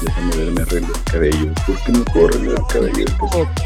Déjame 0.00 0.36
verme 0.36 0.62
arreglo 0.62 0.94
el 0.94 1.02
cabello. 1.04 1.52
¿Por 1.66 1.82
qué 1.82 1.92
no 1.92 2.04
corre 2.06 2.38
el 2.38 2.66
cabello? 2.72 3.04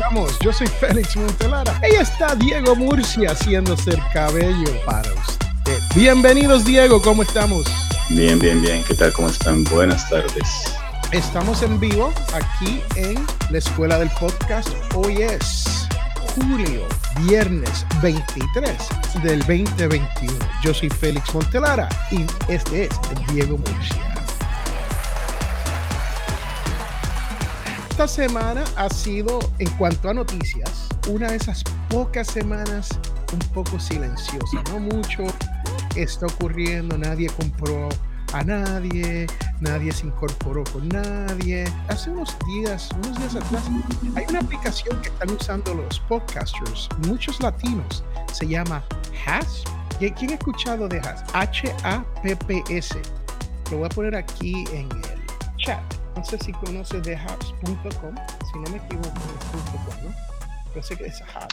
Vamos, 0.00 0.36
yo 0.40 0.52
soy 0.52 0.66
Félix 0.66 1.14
Montelara. 1.16 1.78
Ahí 1.80 1.92
está 1.92 2.34
Diego 2.34 2.74
Murcia 2.74 3.30
haciéndose 3.30 3.90
el 3.90 4.02
cabello 4.12 4.72
para 4.84 5.08
usted. 5.12 5.78
Bienvenidos, 5.94 6.64
Diego, 6.64 7.00
¿cómo 7.00 7.22
estamos? 7.22 7.66
Bien, 8.08 8.36
bien, 8.40 8.60
bien. 8.62 8.82
¿Qué 8.82 8.94
tal? 8.94 9.12
¿Cómo 9.12 9.28
están? 9.28 9.62
Buenas 9.64 10.08
tardes. 10.10 10.74
Estamos 11.12 11.62
en 11.62 11.78
vivo 11.78 12.12
aquí 12.34 12.82
en 12.96 13.24
la 13.50 13.58
Escuela 13.58 14.00
del 14.00 14.10
Podcast. 14.18 14.70
Hoy 14.96 15.22
es 15.22 15.86
julio, 16.34 16.88
viernes 17.20 17.86
23 18.02 18.76
del 19.22 19.38
2021. 19.40 20.32
Yo 20.64 20.74
soy 20.74 20.88
Félix 20.90 21.32
Montelara 21.32 21.88
y 22.10 22.26
este 22.48 22.86
es 22.86 22.90
Diego 23.32 23.56
Murcia. 23.58 24.11
Esta 27.92 28.08
semana 28.08 28.64
ha 28.76 28.88
sido, 28.88 29.38
en 29.58 29.68
cuanto 29.72 30.08
a 30.08 30.14
noticias, 30.14 30.88
una 31.10 31.28
de 31.28 31.36
esas 31.36 31.62
pocas 31.90 32.26
semanas 32.26 32.88
un 33.34 33.38
poco 33.50 33.78
silenciosa. 33.78 34.62
No 34.70 34.80
mucho 34.80 35.24
está 35.94 36.24
ocurriendo, 36.24 36.96
nadie 36.96 37.28
compró 37.28 37.90
a 38.32 38.42
nadie, 38.44 39.26
nadie 39.60 39.92
se 39.92 40.06
incorporó 40.06 40.64
con 40.72 40.88
nadie. 40.88 41.64
Hace 41.88 42.08
unos 42.08 42.34
días, 42.46 42.88
unos 43.04 43.18
días 43.18 43.36
atrás, 43.36 43.64
hay 44.16 44.24
una 44.30 44.38
aplicación 44.40 44.98
que 45.02 45.10
están 45.10 45.30
usando 45.32 45.74
los 45.74 46.00
podcasters, 46.08 46.88
muchos 47.06 47.38
latinos, 47.42 48.02
se 48.32 48.46
llama 48.46 48.82
Hasp. 49.26 49.68
¿Quién 49.98 50.30
ha 50.30 50.34
escuchado 50.36 50.88
de 50.88 50.98
Hasp? 50.98 51.26
H-A-P-P-S. 51.34 53.02
Lo 53.70 53.76
voy 53.76 53.86
a 53.86 53.88
poner 53.90 54.16
aquí 54.16 54.64
en 54.72 54.90
el 54.90 55.56
chat. 55.58 56.01
No 56.16 56.24
sé 56.24 56.38
si 56.38 56.52
conoces 56.52 57.02
de 57.02 57.16
si 57.16 58.58
no 58.58 58.70
me 58.70 58.76
equivoco, 58.76 59.08
es 60.76 60.90
¿no? 60.90 61.12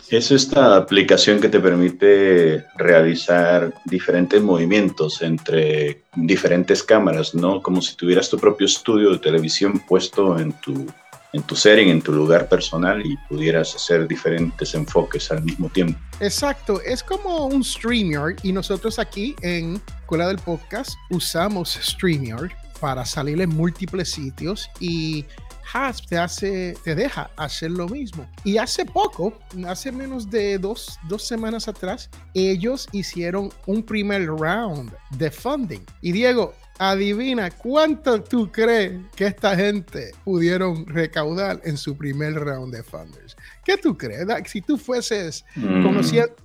es 0.09 0.31
esta 0.31 0.77
aplicación 0.77 1.39
que 1.39 1.49
te 1.49 1.59
permite 1.59 2.65
realizar 2.77 3.73
diferentes 3.85 4.41
movimientos 4.41 5.21
entre 5.21 6.03
diferentes 6.15 6.83
cámaras, 6.83 7.35
¿no? 7.35 7.61
Como 7.61 7.81
si 7.81 7.95
tuvieras 7.95 8.29
tu 8.29 8.37
propio 8.37 8.65
estudio 8.65 9.11
de 9.11 9.19
televisión 9.19 9.81
puesto 9.87 10.39
en 10.39 10.53
tu, 10.53 10.85
en 11.33 11.43
tu 11.43 11.55
setting, 11.55 11.89
en 11.89 12.01
tu 12.01 12.11
lugar 12.13 12.47
personal 12.47 13.05
y 13.05 13.17
pudieras 13.27 13.75
hacer 13.75 14.07
diferentes 14.07 14.73
enfoques 14.73 15.31
al 15.31 15.43
mismo 15.43 15.69
tiempo. 15.69 15.99
Exacto, 16.19 16.81
es 16.81 17.03
como 17.03 17.47
un 17.47 17.63
StreamYard 17.63 18.37
y 18.43 18.53
nosotros 18.53 18.99
aquí 18.99 19.35
en 19.41 19.81
Escuela 20.01 20.27
del 20.27 20.37
Podcast 20.39 20.91
usamos 21.09 21.77
StreamYard 21.81 22.51
para 22.79 23.05
salir 23.05 23.41
en 23.41 23.49
múltiples 23.49 24.09
sitios 24.11 24.69
y 24.79 25.25
Hasp 25.71 26.07
te, 26.07 26.17
hace, 26.17 26.75
te 26.83 26.95
deja 26.95 27.29
hacer 27.35 27.71
lo 27.71 27.87
mismo. 27.87 28.27
Y 28.43 28.57
hace 28.57 28.85
poco, 28.85 29.33
hace 29.67 29.91
menos 29.91 30.29
de 30.29 30.57
dos, 30.57 30.99
dos 31.07 31.23
semanas 31.23 31.67
atrás, 31.67 32.09
ellos 32.33 32.87
hicieron 32.91 33.51
un 33.67 33.83
primer 33.83 34.25
round 34.27 34.91
de 35.11 35.29
funding. 35.29 35.81
Y 36.01 36.11
Diego, 36.11 36.55
adivina 36.79 37.51
cuánto 37.51 38.23
tú 38.23 38.51
crees 38.51 38.99
que 39.15 39.27
esta 39.27 39.55
gente 39.55 40.11
pudieron 40.23 40.87
recaudar 40.87 41.61
en 41.63 41.77
su 41.77 41.95
primer 41.95 42.33
round 42.33 42.73
de 42.73 42.81
funders. 42.81 43.35
¿Qué 43.63 43.77
tú 43.77 43.95
crees? 43.97 44.25
Si 44.47 44.61
tú 44.61 44.77
fueses 44.77 45.45
mm. 45.55 45.83
conociendo 45.83 46.35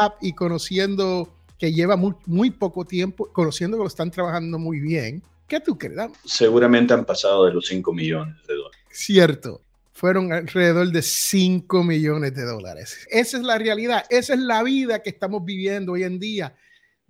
app 0.00 0.14
y 0.22 0.32
conociendo 0.32 1.34
que 1.58 1.72
lleva 1.72 1.96
muy, 1.96 2.14
muy, 2.26 2.50
poco 2.50 2.84
tiempo, 2.84 3.28
conociendo 3.32 3.76
que 3.76 3.82
lo 3.82 3.88
están 3.88 4.10
trabajando 4.10 4.58
muy 4.58 4.80
bien, 4.80 5.22
¿Qué 5.50 5.58
tú 5.58 5.76
crees? 5.76 5.98
Seguramente 6.24 6.94
han 6.94 7.04
pasado 7.04 7.44
de 7.44 7.52
los 7.52 7.66
5 7.66 7.92
millones 7.92 8.36
de 8.46 8.54
dólares. 8.54 8.80
Cierto. 8.92 9.60
Fueron 9.92 10.32
alrededor 10.32 10.92
de 10.92 11.02
5 11.02 11.82
millones 11.82 12.36
de 12.36 12.44
dólares. 12.44 13.04
Esa 13.10 13.36
es 13.36 13.42
la 13.42 13.58
realidad. 13.58 14.04
Esa 14.10 14.34
es 14.34 14.40
la 14.40 14.62
vida 14.62 15.02
que 15.02 15.10
estamos 15.10 15.44
viviendo 15.44 15.92
hoy 15.92 16.04
en 16.04 16.20
día 16.20 16.54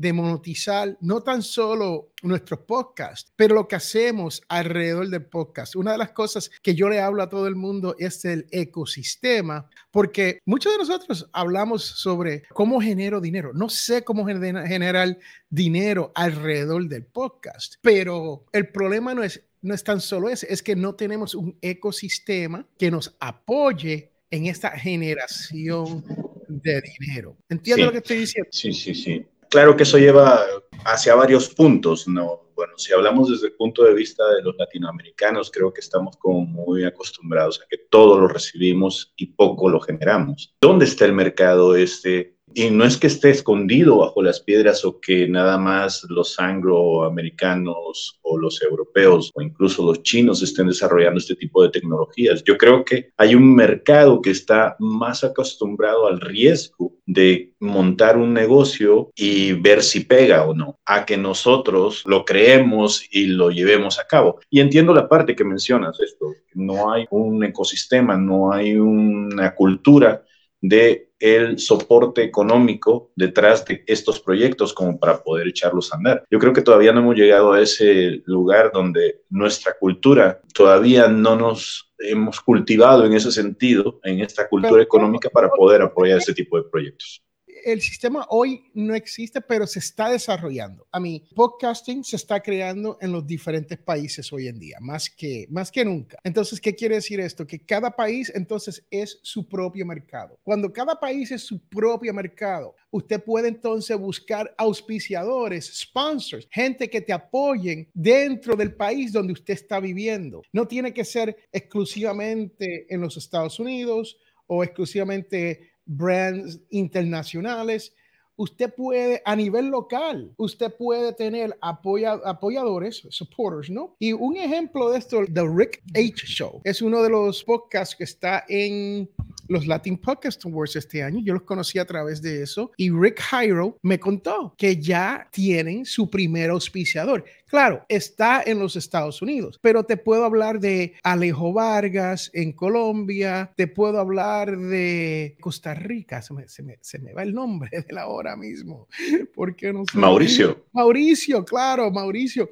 de 0.00 0.14
monetizar 0.14 0.96
no 1.02 1.22
tan 1.22 1.42
solo 1.42 2.14
nuestros 2.22 2.60
podcasts, 2.60 3.30
pero 3.36 3.54
lo 3.54 3.68
que 3.68 3.76
hacemos 3.76 4.40
alrededor 4.48 5.10
del 5.10 5.26
podcast. 5.26 5.76
Una 5.76 5.92
de 5.92 5.98
las 5.98 6.12
cosas 6.12 6.50
que 6.62 6.74
yo 6.74 6.88
le 6.88 7.02
hablo 7.02 7.22
a 7.22 7.28
todo 7.28 7.46
el 7.46 7.54
mundo 7.54 7.94
es 7.98 8.24
el 8.24 8.46
ecosistema, 8.50 9.68
porque 9.90 10.38
muchos 10.46 10.72
de 10.72 10.78
nosotros 10.78 11.28
hablamos 11.34 11.84
sobre 11.84 12.44
cómo 12.54 12.80
genero 12.80 13.20
dinero. 13.20 13.52
No 13.52 13.68
sé 13.68 14.02
cómo 14.02 14.24
generar 14.24 15.18
dinero 15.50 16.12
alrededor 16.14 16.88
del 16.88 17.04
podcast, 17.04 17.74
pero 17.82 18.46
el 18.54 18.68
problema 18.68 19.12
no 19.12 19.22
es, 19.22 19.42
no 19.60 19.74
es 19.74 19.84
tan 19.84 20.00
solo 20.00 20.30
ese, 20.30 20.50
es 20.50 20.62
que 20.62 20.76
no 20.76 20.94
tenemos 20.94 21.34
un 21.34 21.58
ecosistema 21.60 22.66
que 22.78 22.90
nos 22.90 23.14
apoye 23.20 24.12
en 24.30 24.46
esta 24.46 24.70
generación 24.70 26.02
de 26.48 26.80
dinero. 26.98 27.36
¿Entiendes 27.50 27.84
lo 27.84 27.92
que 27.92 27.98
estoy 27.98 28.16
diciendo? 28.20 28.48
Sí, 28.50 28.72
sí, 28.72 28.94
sí 28.94 29.26
claro 29.50 29.76
que 29.76 29.82
eso 29.82 29.98
lleva 29.98 30.40
hacia 30.84 31.14
varios 31.14 31.48
puntos, 31.50 32.08
¿no? 32.08 32.48
Bueno, 32.54 32.74
si 32.76 32.92
hablamos 32.92 33.30
desde 33.30 33.48
el 33.48 33.54
punto 33.54 33.84
de 33.84 33.94
vista 33.94 34.26
de 34.34 34.42
los 34.42 34.54
latinoamericanos, 34.56 35.50
creo 35.50 35.72
que 35.72 35.80
estamos 35.80 36.16
como 36.16 36.42
muy 36.42 36.84
acostumbrados 36.84 37.60
a 37.60 37.66
que 37.68 37.78
todo 37.90 38.18
lo 38.18 38.28
recibimos 38.28 39.12
y 39.16 39.26
poco 39.26 39.68
lo 39.68 39.80
generamos. 39.80 40.54
¿Dónde 40.60 40.84
está 40.84 41.04
el 41.06 41.14
mercado 41.14 41.74
este 41.74 42.36
y 42.54 42.70
no 42.70 42.84
es 42.84 42.96
que 42.96 43.06
esté 43.06 43.30
escondido 43.30 43.98
bajo 43.98 44.22
las 44.22 44.40
piedras 44.40 44.84
o 44.84 45.00
que 45.00 45.28
nada 45.28 45.58
más 45.58 46.04
los 46.08 46.38
angloamericanos 46.38 48.18
o 48.22 48.38
los 48.38 48.62
europeos 48.62 49.30
o 49.34 49.42
incluso 49.42 49.84
los 49.84 50.02
chinos 50.02 50.42
estén 50.42 50.66
desarrollando 50.66 51.18
este 51.18 51.36
tipo 51.36 51.62
de 51.62 51.70
tecnologías. 51.70 52.42
Yo 52.44 52.56
creo 52.56 52.84
que 52.84 53.10
hay 53.16 53.34
un 53.34 53.54
mercado 53.54 54.20
que 54.20 54.30
está 54.30 54.76
más 54.78 55.24
acostumbrado 55.24 56.06
al 56.06 56.20
riesgo 56.20 56.92
de 57.06 57.52
montar 57.60 58.16
un 58.16 58.32
negocio 58.32 59.10
y 59.14 59.52
ver 59.52 59.82
si 59.82 60.00
pega 60.00 60.44
o 60.44 60.54
no, 60.54 60.78
a 60.86 61.04
que 61.04 61.16
nosotros 61.16 62.02
lo 62.06 62.24
creemos 62.24 63.04
y 63.10 63.26
lo 63.26 63.50
llevemos 63.50 63.98
a 63.98 64.06
cabo. 64.06 64.40
Y 64.48 64.60
entiendo 64.60 64.94
la 64.94 65.08
parte 65.08 65.34
que 65.34 65.44
mencionas, 65.44 65.98
esto, 66.00 66.26
no 66.54 66.92
hay 66.92 67.06
un 67.10 67.42
ecosistema, 67.44 68.16
no 68.16 68.52
hay 68.52 68.76
una 68.76 69.54
cultura 69.54 70.24
de 70.60 71.10
el 71.18 71.58
soporte 71.58 72.22
económico 72.22 73.12
detrás 73.14 73.64
de 73.66 73.84
estos 73.86 74.20
proyectos 74.20 74.72
como 74.72 74.98
para 74.98 75.22
poder 75.22 75.48
echarlos 75.48 75.92
a 75.92 75.96
andar. 75.96 76.24
Yo 76.30 76.38
creo 76.38 76.52
que 76.52 76.62
todavía 76.62 76.92
no 76.92 77.00
hemos 77.00 77.16
llegado 77.16 77.52
a 77.52 77.60
ese 77.60 78.22
lugar 78.24 78.70
donde 78.72 79.22
nuestra 79.28 79.74
cultura 79.78 80.40
todavía 80.54 81.08
no 81.08 81.36
nos 81.36 81.92
hemos 81.98 82.40
cultivado 82.40 83.04
en 83.04 83.12
ese 83.12 83.30
sentido, 83.30 84.00
en 84.02 84.20
esta 84.20 84.48
cultura 84.48 84.82
económica 84.82 85.28
para 85.28 85.50
poder 85.50 85.82
apoyar 85.82 86.18
este 86.18 86.32
tipo 86.32 86.56
de 86.56 86.68
proyectos 86.70 87.22
el 87.64 87.80
sistema 87.80 88.26
hoy 88.30 88.64
no 88.74 88.94
existe, 88.94 89.40
pero 89.40 89.66
se 89.66 89.78
está 89.78 90.10
desarrollando. 90.10 90.86
A 90.92 91.00
mí, 91.00 91.24
podcasting 91.34 92.04
se 92.04 92.16
está 92.16 92.40
creando 92.40 92.98
en 93.00 93.12
los 93.12 93.26
diferentes 93.26 93.78
países 93.78 94.32
hoy 94.32 94.48
en 94.48 94.58
día, 94.58 94.78
más 94.80 95.10
que, 95.10 95.46
más 95.50 95.70
que 95.70 95.84
nunca. 95.84 96.18
Entonces, 96.24 96.60
¿qué 96.60 96.74
quiere 96.74 96.96
decir 96.96 97.20
esto? 97.20 97.46
Que 97.46 97.58
cada 97.58 97.90
país 97.90 98.32
entonces 98.34 98.84
es 98.90 99.18
su 99.22 99.48
propio 99.48 99.86
mercado. 99.86 100.38
Cuando 100.42 100.72
cada 100.72 100.98
país 100.98 101.30
es 101.30 101.42
su 101.42 101.60
propio 101.68 102.12
mercado, 102.14 102.74
usted 102.90 103.22
puede 103.22 103.48
entonces 103.48 103.96
buscar 103.96 104.54
auspiciadores, 104.58 105.66
sponsors, 105.80 106.48
gente 106.50 106.88
que 106.88 107.00
te 107.00 107.12
apoyen 107.12 107.88
dentro 107.94 108.56
del 108.56 108.74
país 108.74 109.12
donde 109.12 109.32
usted 109.32 109.54
está 109.54 109.80
viviendo. 109.80 110.42
No 110.52 110.66
tiene 110.66 110.92
que 110.92 111.04
ser 111.04 111.36
exclusivamente 111.52 112.92
en 112.92 113.00
los 113.00 113.16
Estados 113.16 113.58
Unidos 113.58 114.18
o 114.52 114.64
exclusivamente 114.64 115.69
brands 115.86 116.60
internacionales. 116.70 117.94
Usted 118.36 118.72
puede, 118.74 119.20
a 119.26 119.36
nivel 119.36 119.66
local, 119.66 120.32
usted 120.38 120.74
puede 120.74 121.12
tener 121.12 121.58
apoyadores, 121.60 123.06
supporters, 123.10 123.68
¿no? 123.68 123.96
Y 123.98 124.14
un 124.14 124.36
ejemplo 124.36 124.90
de 124.90 124.98
esto, 124.98 125.22
The 125.30 125.46
Rick 125.46 125.82
H. 125.94 126.26
Show, 126.26 126.62
es 126.64 126.80
uno 126.80 127.02
de 127.02 127.10
los 127.10 127.44
podcasts 127.44 127.94
que 127.94 128.04
está 128.04 128.44
en 128.48 129.10
los 129.48 129.66
Latin 129.66 129.98
Podcast 129.98 130.44
Awards 130.44 130.76
este 130.76 131.02
año. 131.02 131.20
Yo 131.22 131.34
los 131.34 131.42
conocí 131.42 131.78
a 131.78 131.84
través 131.84 132.22
de 132.22 132.42
eso. 132.42 132.72
Y 132.76 132.90
Rick 132.90 133.20
Jairo 133.20 133.78
me 133.82 133.98
contó 133.98 134.54
que 134.56 134.76
ya 134.76 135.28
tienen 135.30 135.84
su 135.84 136.10
primer 136.10 136.50
auspiciador. 136.50 137.24
Claro, 137.46 137.84
está 137.88 138.44
en 138.46 138.60
los 138.60 138.76
Estados 138.76 139.22
Unidos, 139.22 139.58
pero 139.60 139.82
te 139.82 139.96
puedo 139.96 140.24
hablar 140.24 140.60
de 140.60 140.94
Alejo 141.02 141.52
Vargas 141.52 142.30
en 142.32 142.52
Colombia, 142.52 143.52
te 143.56 143.66
puedo 143.66 143.98
hablar 143.98 144.56
de 144.56 145.36
Costa 145.40 145.74
Rica, 145.74 146.22
se 146.22 146.32
me, 146.32 146.46
se 146.46 146.98
me, 147.00 147.12
va 147.12 147.24
el 147.24 147.34
nombre 147.34 147.70
de 147.72 147.92
la 147.92 148.06
hora 148.06 148.36
mismo. 148.36 148.86
¿Por 149.34 149.56
qué 149.56 149.72
no 149.72 149.82
sé? 149.90 149.98
Mauricio. 149.98 150.64
Mauricio, 150.72 151.44
claro, 151.44 151.90
Mauricio. 151.90 152.50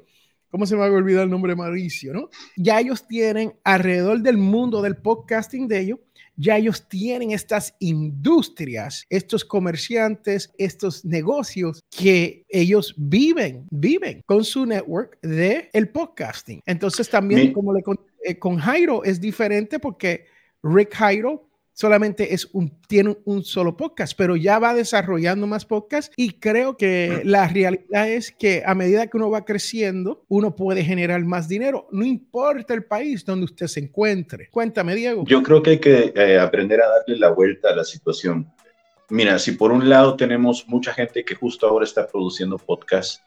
¿Cómo 0.51 0.65
se 0.65 0.75
me 0.75 0.81
va 0.81 0.87
a 0.87 0.91
olvidar 0.91 1.23
el 1.25 1.29
nombre 1.29 1.51
de 1.51 1.57
Mauricio, 1.57 2.11
no? 2.11 2.29
Ya 2.57 2.79
ellos 2.79 3.07
tienen 3.07 3.53
alrededor 3.63 4.19
del 4.21 4.37
mundo 4.37 4.81
del 4.81 4.97
podcasting 4.97 5.67
de 5.67 5.79
ellos, 5.79 5.99
ya 6.39 6.57
ellos 6.57 6.87
tienen 6.87 7.31
estas 7.31 7.75
industrias, 7.79 9.05
estos 9.09 9.43
comerciantes, 9.43 10.51
estos 10.57 11.03
negocios 11.03 11.83
que 11.89 12.45
ellos 12.47 12.95
viven, 12.97 13.67
viven 13.69 14.21
con 14.25 14.45
su 14.45 14.65
network 14.65 15.19
de 15.21 15.69
el 15.73 15.89
podcasting. 15.89 16.61
Entonces 16.65 17.09
también 17.09 17.51
como 17.51 17.73
le 17.73 17.83
eh, 18.23 18.39
con 18.39 18.57
Jairo 18.57 19.03
es 19.03 19.19
diferente 19.19 19.79
porque 19.79 20.25
Rick 20.63 20.93
Jairo 20.93 21.48
solamente 21.79 22.33
es 22.33 22.49
un, 22.51 22.77
tiene 22.87 23.15
un 23.23 23.45
solo 23.45 23.77
podcast, 23.77 24.11
pero 24.17 24.35
ya 24.35 24.59
va 24.59 24.73
desarrollando 24.73 25.47
más 25.47 25.63
podcasts 25.63 26.11
y 26.17 26.31
creo 26.33 26.75
que 26.75 27.21
la 27.23 27.47
realidad 27.47 28.09
es 28.09 28.33
que 28.37 28.63
a 28.65 28.75
medida 28.75 29.07
que 29.07 29.15
uno 29.15 29.29
va 29.29 29.45
creciendo, 29.45 30.25
uno 30.27 30.57
puede 30.57 30.83
generar 30.83 31.23
más 31.23 31.47
dinero, 31.47 31.87
no 31.91 32.03
importa 32.03 32.73
el 32.73 32.83
país 32.83 33.23
donde 33.23 33.45
usted 33.45 33.67
se 33.67 33.79
encuentre. 33.79 34.49
Cuéntame, 34.51 34.93
Diego. 34.93 35.23
Yo 35.25 35.41
creo 35.41 35.63
que 35.63 35.69
hay 35.69 35.79
que 35.79 36.11
eh, 36.13 36.37
aprender 36.37 36.81
a 36.81 36.89
darle 36.89 37.15
la 37.15 37.29
vuelta 37.29 37.69
a 37.69 37.75
la 37.77 37.85
situación. 37.85 38.51
Mira, 39.09 39.39
si 39.39 39.53
por 39.53 39.71
un 39.71 39.87
lado 39.87 40.17
tenemos 40.17 40.67
mucha 40.67 40.93
gente 40.93 41.23
que 41.23 41.35
justo 41.35 41.65
ahora 41.65 41.85
está 41.85 42.05
produciendo 42.07 42.57
podcasts, 42.57 43.23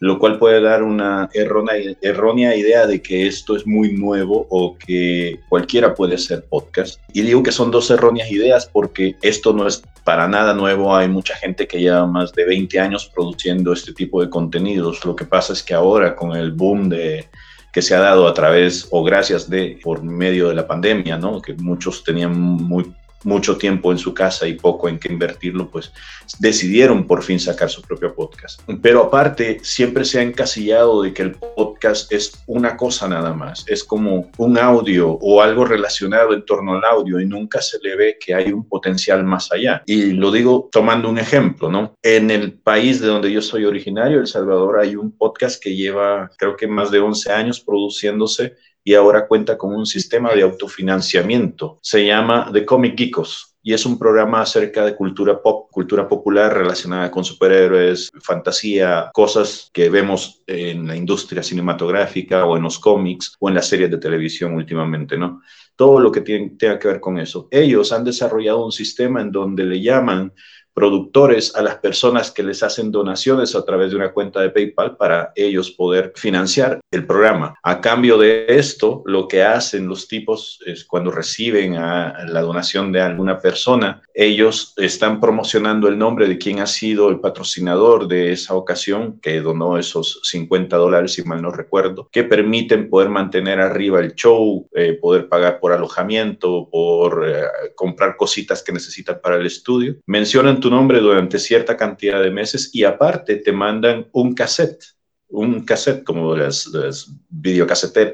lo 0.00 0.18
cual 0.18 0.38
puede 0.38 0.60
dar 0.60 0.82
una 0.82 1.28
errónea, 1.32 2.56
idea 2.56 2.86
de 2.86 3.00
que 3.00 3.26
esto 3.26 3.56
es 3.56 3.66
muy 3.66 3.92
nuevo 3.92 4.46
o 4.50 4.76
que 4.76 5.40
cualquiera 5.48 5.94
puede 5.94 6.16
hacer 6.16 6.44
podcast. 6.44 7.00
Y 7.12 7.22
digo 7.22 7.42
que 7.42 7.52
son 7.52 7.70
dos 7.70 7.90
erróneas 7.90 8.30
ideas 8.30 8.68
porque 8.70 9.16
esto 9.22 9.52
no 9.52 9.66
es 9.66 9.82
para 10.04 10.28
nada 10.28 10.52
nuevo. 10.54 10.94
Hay 10.94 11.08
mucha 11.08 11.34
gente 11.36 11.66
que 11.66 11.80
lleva 11.80 12.06
más 12.06 12.32
de 12.32 12.44
20 12.44 12.78
años 12.80 13.10
produciendo 13.14 13.72
este 13.72 13.92
tipo 13.92 14.20
de 14.20 14.28
contenidos. 14.28 15.04
Lo 15.04 15.16
que 15.16 15.24
pasa 15.24 15.52
es 15.52 15.62
que 15.62 15.74
ahora 15.74 16.14
con 16.14 16.36
el 16.36 16.52
boom 16.52 16.88
de 16.88 17.26
que 17.72 17.82
se 17.82 17.94
ha 17.94 18.00
dado 18.00 18.28
a 18.28 18.34
través 18.34 18.86
o 18.90 19.02
gracias 19.02 19.50
de 19.50 19.80
por 19.82 20.02
medio 20.02 20.48
de 20.48 20.54
la 20.54 20.66
pandemia, 20.66 21.18
¿no? 21.18 21.42
Que 21.42 21.54
muchos 21.54 22.04
tenían 22.04 22.38
muy 22.38 22.92
mucho 23.24 23.56
tiempo 23.56 23.92
en 23.92 23.98
su 23.98 24.14
casa 24.14 24.46
y 24.46 24.54
poco 24.54 24.88
en 24.88 24.98
qué 24.98 25.12
invertirlo, 25.12 25.70
pues 25.70 25.92
decidieron 26.38 27.06
por 27.06 27.22
fin 27.22 27.40
sacar 27.40 27.70
su 27.70 27.82
propio 27.82 28.14
podcast. 28.14 28.60
Pero 28.82 29.04
aparte, 29.04 29.58
siempre 29.62 30.04
se 30.04 30.18
ha 30.18 30.22
encasillado 30.22 31.02
de 31.02 31.12
que 31.12 31.22
el 31.22 31.32
podcast 31.32 32.12
es 32.12 32.42
una 32.46 32.76
cosa 32.76 33.08
nada 33.08 33.32
más, 33.32 33.64
es 33.66 33.84
como 33.84 34.30
un 34.38 34.58
audio 34.58 35.10
o 35.10 35.42
algo 35.42 35.64
relacionado 35.64 36.34
en 36.34 36.44
torno 36.44 36.74
al 36.74 36.84
audio 36.84 37.20
y 37.20 37.26
nunca 37.26 37.60
se 37.60 37.78
le 37.82 37.96
ve 37.96 38.18
que 38.18 38.34
hay 38.34 38.52
un 38.52 38.68
potencial 38.68 39.24
más 39.24 39.50
allá. 39.52 39.82
Y 39.86 40.12
lo 40.12 40.30
digo 40.30 40.68
tomando 40.70 41.08
un 41.08 41.18
ejemplo, 41.18 41.70
¿no? 41.70 41.94
En 42.02 42.30
el 42.30 42.52
país 42.52 43.00
de 43.00 43.08
donde 43.08 43.32
yo 43.32 43.42
soy 43.42 43.64
originario, 43.64 44.20
El 44.20 44.26
Salvador, 44.26 44.78
hay 44.78 44.96
un 44.96 45.16
podcast 45.16 45.62
que 45.62 45.74
lleva 45.74 46.30
creo 46.36 46.56
que 46.56 46.66
más 46.66 46.90
de 46.90 47.00
11 47.00 47.32
años 47.32 47.60
produciéndose 47.60 48.54
y 48.84 48.94
ahora 48.94 49.26
cuenta 49.26 49.56
con 49.56 49.74
un 49.74 49.86
sistema 49.86 50.32
de 50.34 50.42
autofinanciamiento. 50.42 51.78
Se 51.80 52.06
llama 52.06 52.50
The 52.52 52.66
Comic 52.66 52.96
Geekos 52.96 53.56
y 53.62 53.72
es 53.72 53.86
un 53.86 53.98
programa 53.98 54.42
acerca 54.42 54.84
de 54.84 54.94
cultura 54.94 55.40
pop, 55.40 55.70
cultura 55.70 56.06
popular 56.06 56.52
relacionada 56.52 57.10
con 57.10 57.24
superhéroes, 57.24 58.12
fantasía, 58.20 59.10
cosas 59.14 59.70
que 59.72 59.88
vemos 59.88 60.42
en 60.46 60.86
la 60.86 60.94
industria 60.94 61.42
cinematográfica 61.42 62.44
o 62.44 62.58
en 62.58 62.62
los 62.62 62.78
cómics 62.78 63.34
o 63.40 63.48
en 63.48 63.54
las 63.54 63.66
series 63.66 63.90
de 63.90 63.96
televisión 63.96 64.54
últimamente, 64.54 65.16
¿no? 65.16 65.40
Todo 65.76 65.98
lo 65.98 66.12
que 66.12 66.20
tiene, 66.20 66.50
tenga 66.58 66.78
que 66.78 66.88
ver 66.88 67.00
con 67.00 67.18
eso. 67.18 67.48
Ellos 67.50 67.90
han 67.90 68.04
desarrollado 68.04 68.66
un 68.66 68.70
sistema 68.70 69.22
en 69.22 69.32
donde 69.32 69.64
le 69.64 69.80
llaman 69.80 70.34
productores 70.74 71.54
a 71.54 71.62
las 71.62 71.76
personas 71.76 72.30
que 72.30 72.42
les 72.42 72.62
hacen 72.62 72.90
donaciones 72.90 73.54
a 73.54 73.64
través 73.64 73.90
de 73.90 73.96
una 73.96 74.12
cuenta 74.12 74.40
de 74.40 74.50
PayPal 74.50 74.96
para 74.96 75.32
ellos 75.36 75.70
poder 75.70 76.12
financiar 76.16 76.80
el 76.90 77.06
programa. 77.06 77.54
A 77.62 77.80
cambio 77.80 78.18
de 78.18 78.46
esto, 78.48 79.02
lo 79.06 79.28
que 79.28 79.42
hacen 79.42 79.86
los 79.86 80.08
tipos 80.08 80.58
es 80.66 80.84
cuando 80.84 81.10
reciben 81.10 81.76
a 81.76 82.24
la 82.26 82.42
donación 82.42 82.92
de 82.92 83.00
alguna 83.00 83.38
persona, 83.38 84.02
ellos 84.12 84.74
están 84.76 85.20
promocionando 85.20 85.88
el 85.88 85.98
nombre 85.98 86.28
de 86.28 86.38
quien 86.38 86.60
ha 86.60 86.66
sido 86.66 87.08
el 87.08 87.20
patrocinador 87.20 88.08
de 88.08 88.32
esa 88.32 88.54
ocasión, 88.54 89.18
que 89.20 89.40
donó 89.40 89.78
esos 89.78 90.20
50 90.24 90.76
dólares, 90.76 91.14
si 91.14 91.22
mal 91.22 91.42
no 91.42 91.50
recuerdo, 91.50 92.08
que 92.10 92.24
permiten 92.24 92.88
poder 92.88 93.08
mantener 93.08 93.60
arriba 93.60 94.00
el 94.00 94.14
show, 94.14 94.68
eh, 94.74 94.98
poder 95.00 95.28
pagar 95.28 95.60
por 95.60 95.72
alojamiento, 95.72 96.68
por 96.70 97.28
eh, 97.28 97.44
comprar 97.74 98.16
cositas 98.16 98.62
que 98.62 98.72
necesitan 98.72 99.20
para 99.22 99.36
el 99.36 99.46
estudio. 99.46 99.96
Mencionan 100.06 100.60
tu 100.64 100.70
nombre 100.70 100.98
durante 100.98 101.38
cierta 101.38 101.76
cantidad 101.76 102.22
de 102.22 102.30
meses 102.30 102.70
y 102.72 102.84
aparte 102.84 103.36
te 103.36 103.52
mandan 103.52 104.08
un 104.12 104.34
cassette 104.34 104.82
un 105.28 105.62
cassette 105.64 106.04
como 106.04 106.34
las, 106.34 106.66
las 106.68 107.10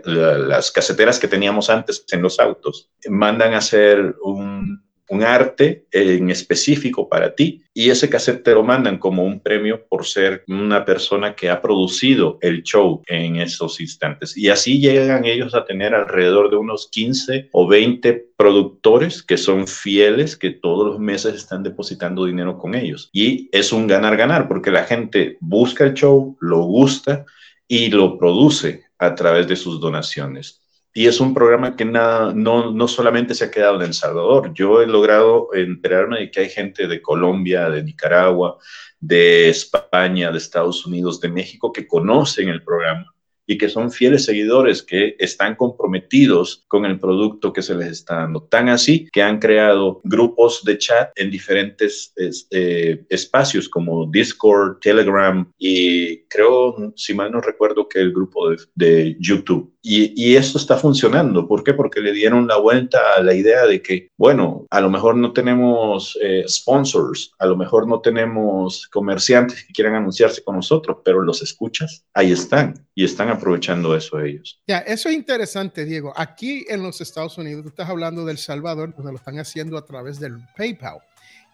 las 0.05 0.73
caseteras 0.73 1.21
que 1.21 1.29
teníamos 1.29 1.71
antes 1.71 2.05
en 2.11 2.23
los 2.23 2.41
autos. 2.41 2.91
Mandan 3.09 3.55
a 3.55 3.59
hacer 3.59 4.17
un 4.23 4.83
un 5.11 5.25
arte 5.25 5.87
en 5.91 6.31
específico 6.31 7.09
para 7.09 7.35
ti 7.35 7.63
y 7.75 7.91
ese 7.91 8.09
cassette 8.09 8.45
te 8.45 8.55
lo 8.55 8.63
mandan 8.63 8.99
como 8.99 9.25
un 9.25 9.41
premio 9.41 9.85
por 9.89 10.07
ser 10.07 10.45
una 10.47 10.85
persona 10.85 11.35
que 11.35 11.51
ha 11.51 11.61
producido 11.61 12.39
el 12.41 12.63
show 12.63 13.03
en 13.07 13.37
esos 13.37 13.81
instantes. 13.81 14.37
Y 14.37 14.49
así 14.49 14.79
llegan 14.79 15.25
ellos 15.25 15.55
a 15.55 15.65
tener 15.65 15.95
alrededor 15.95 16.49
de 16.51 16.57
unos 16.57 16.89
15 16.93 17.49
o 17.53 17.67
20 17.67 18.29
productores 18.37 19.23
que 19.23 19.37
son 19.37 19.67
fieles, 19.67 20.37
que 20.37 20.51
todos 20.51 20.87
los 20.87 21.01
meses 21.01 21.35
están 21.35 21.65
depositando 21.65 22.25
dinero 22.25 22.57
con 22.57 22.77
ellos. 22.77 23.11
Y 23.13 23.49
es 23.51 23.73
un 23.73 23.89
ganar-ganar 23.89 24.47
porque 24.47 24.71
la 24.71 24.85
gente 24.85 25.39
busca 25.41 25.85
el 25.85 25.95
show, 25.95 26.37
lo 26.41 26.63
gusta 26.63 27.27
y 27.67 27.91
lo 27.91 28.17
produce 28.17 28.85
a 28.99 29.15
través 29.17 29.49
de 29.49 29.57
sus 29.57 29.81
donaciones. 29.81 30.60
Y 30.93 31.07
es 31.07 31.21
un 31.21 31.35
programa 31.35 31.77
que 31.77 31.85
nada, 31.85 32.33
no, 32.35 32.73
no 32.73 32.89
solamente 32.89 33.35
se 33.35 33.45
ha 33.45 33.51
quedado 33.51 33.77
en 33.77 33.89
El 33.89 33.95
Salvador. 33.95 34.53
Yo 34.55 34.83
he 34.83 34.87
logrado 34.87 35.55
enterarme 35.55 36.19
de 36.21 36.31
que 36.31 36.41
hay 36.41 36.49
gente 36.49 36.89
de 36.89 37.01
Colombia, 37.01 37.71
de 37.71 37.85
Nicaragua, 37.85 38.59
de 38.99 39.49
España, 39.49 40.31
de 40.31 40.39
Estados 40.39 40.85
Unidos, 40.87 41.21
de 41.21 41.29
México 41.29 41.73
que 41.73 41.87
conocen 41.87 42.49
el 42.49 42.63
programa 42.63 43.07
y 43.51 43.59
que 43.59 43.69
son 43.69 43.91
fieles 43.91 44.27
seguidores 44.27 44.81
que 44.81 45.17
están 45.19 45.57
comprometidos 45.57 46.65
con 46.69 46.85
el 46.85 47.01
producto 47.01 47.53
que 47.53 47.63
se 47.63 47.75
les 47.75 47.89
está 47.89 48.19
dando. 48.19 48.45
Tan 48.45 48.69
así 48.69 49.09
que 49.13 49.25
han 49.25 49.41
creado 49.41 50.01
grupos 50.05 50.63
de 50.63 50.79
chat 50.79 51.11
en 51.17 51.33
diferentes 51.33 52.15
eh, 52.53 53.05
espacios 53.09 53.69
como 53.69 54.07
Discord, 54.07 54.79
Telegram 54.79 55.51
y 55.59 56.23
creo, 56.27 56.93
si 56.95 57.13
mal 57.13 57.33
no 57.33 57.41
recuerdo, 57.41 57.89
que 57.89 57.99
el 57.99 58.13
grupo 58.13 58.51
de, 58.77 59.17
YouTube. 59.19 59.75
Y, 59.83 60.13
y, 60.15 60.37
esto 60.37 60.59
está 60.59 60.77
funcionando. 60.77 61.49
¿Por 61.49 61.65
qué? 61.65 61.73
Porque 61.73 62.01
le 62.01 62.13
dieron 62.13 62.47
la 62.47 62.59
vuelta 62.59 62.99
a 63.17 63.23
la 63.23 63.35
idea 63.35 63.65
de 63.67 63.81
que, 63.81 64.11
bueno, 64.19 64.67
a 64.71 64.81
lo 64.81 64.91
mejor 64.91 65.17
no 65.17 65.33
tenemos 65.33 66.19
eh, 66.21 66.45
sponsors, 66.47 67.33
a 67.39 67.47
lo 67.47 67.57
mejor 67.57 67.89
no 67.89 68.01
tenemos 68.01 68.87
comerciantes 68.89 69.65
que 69.65 69.73
quieran 69.73 69.95
anunciarse 69.95 70.45
con 70.45 70.57
nosotros, 70.57 70.99
pero 71.03 71.23
los 71.23 71.41
escuchas, 71.43 72.05
ahí 72.13 72.33
están 72.33 72.87
y 72.95 73.05
están 73.05 73.31
aprovechando 73.31 73.97
eso 73.97 74.21
ellos. 74.21 74.61
Ya, 74.67 74.79
eso 74.81 75.09
es 75.09 75.15
interesante, 75.15 75.87
Diego. 75.87 76.13
Aquí 76.15 76.67
en 76.69 76.83
los 76.83 77.01
Estados 77.01 77.39
Unidos, 77.39 77.63
tú 77.63 77.69
estás 77.71 77.89
hablando 77.89 78.27
del 78.27 78.37
Salvador, 78.37 78.95
donde 78.95 79.13
lo 79.13 79.19
están 79.19 79.39
haciendo 79.39 79.79
a 79.79 79.87
través 79.87 80.21
del 80.21 80.39
PayPal. 80.57 80.99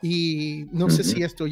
Y 0.02 0.66
no 0.72 0.90
sé 0.90 1.04
si 1.04 1.22
esto 1.22 1.46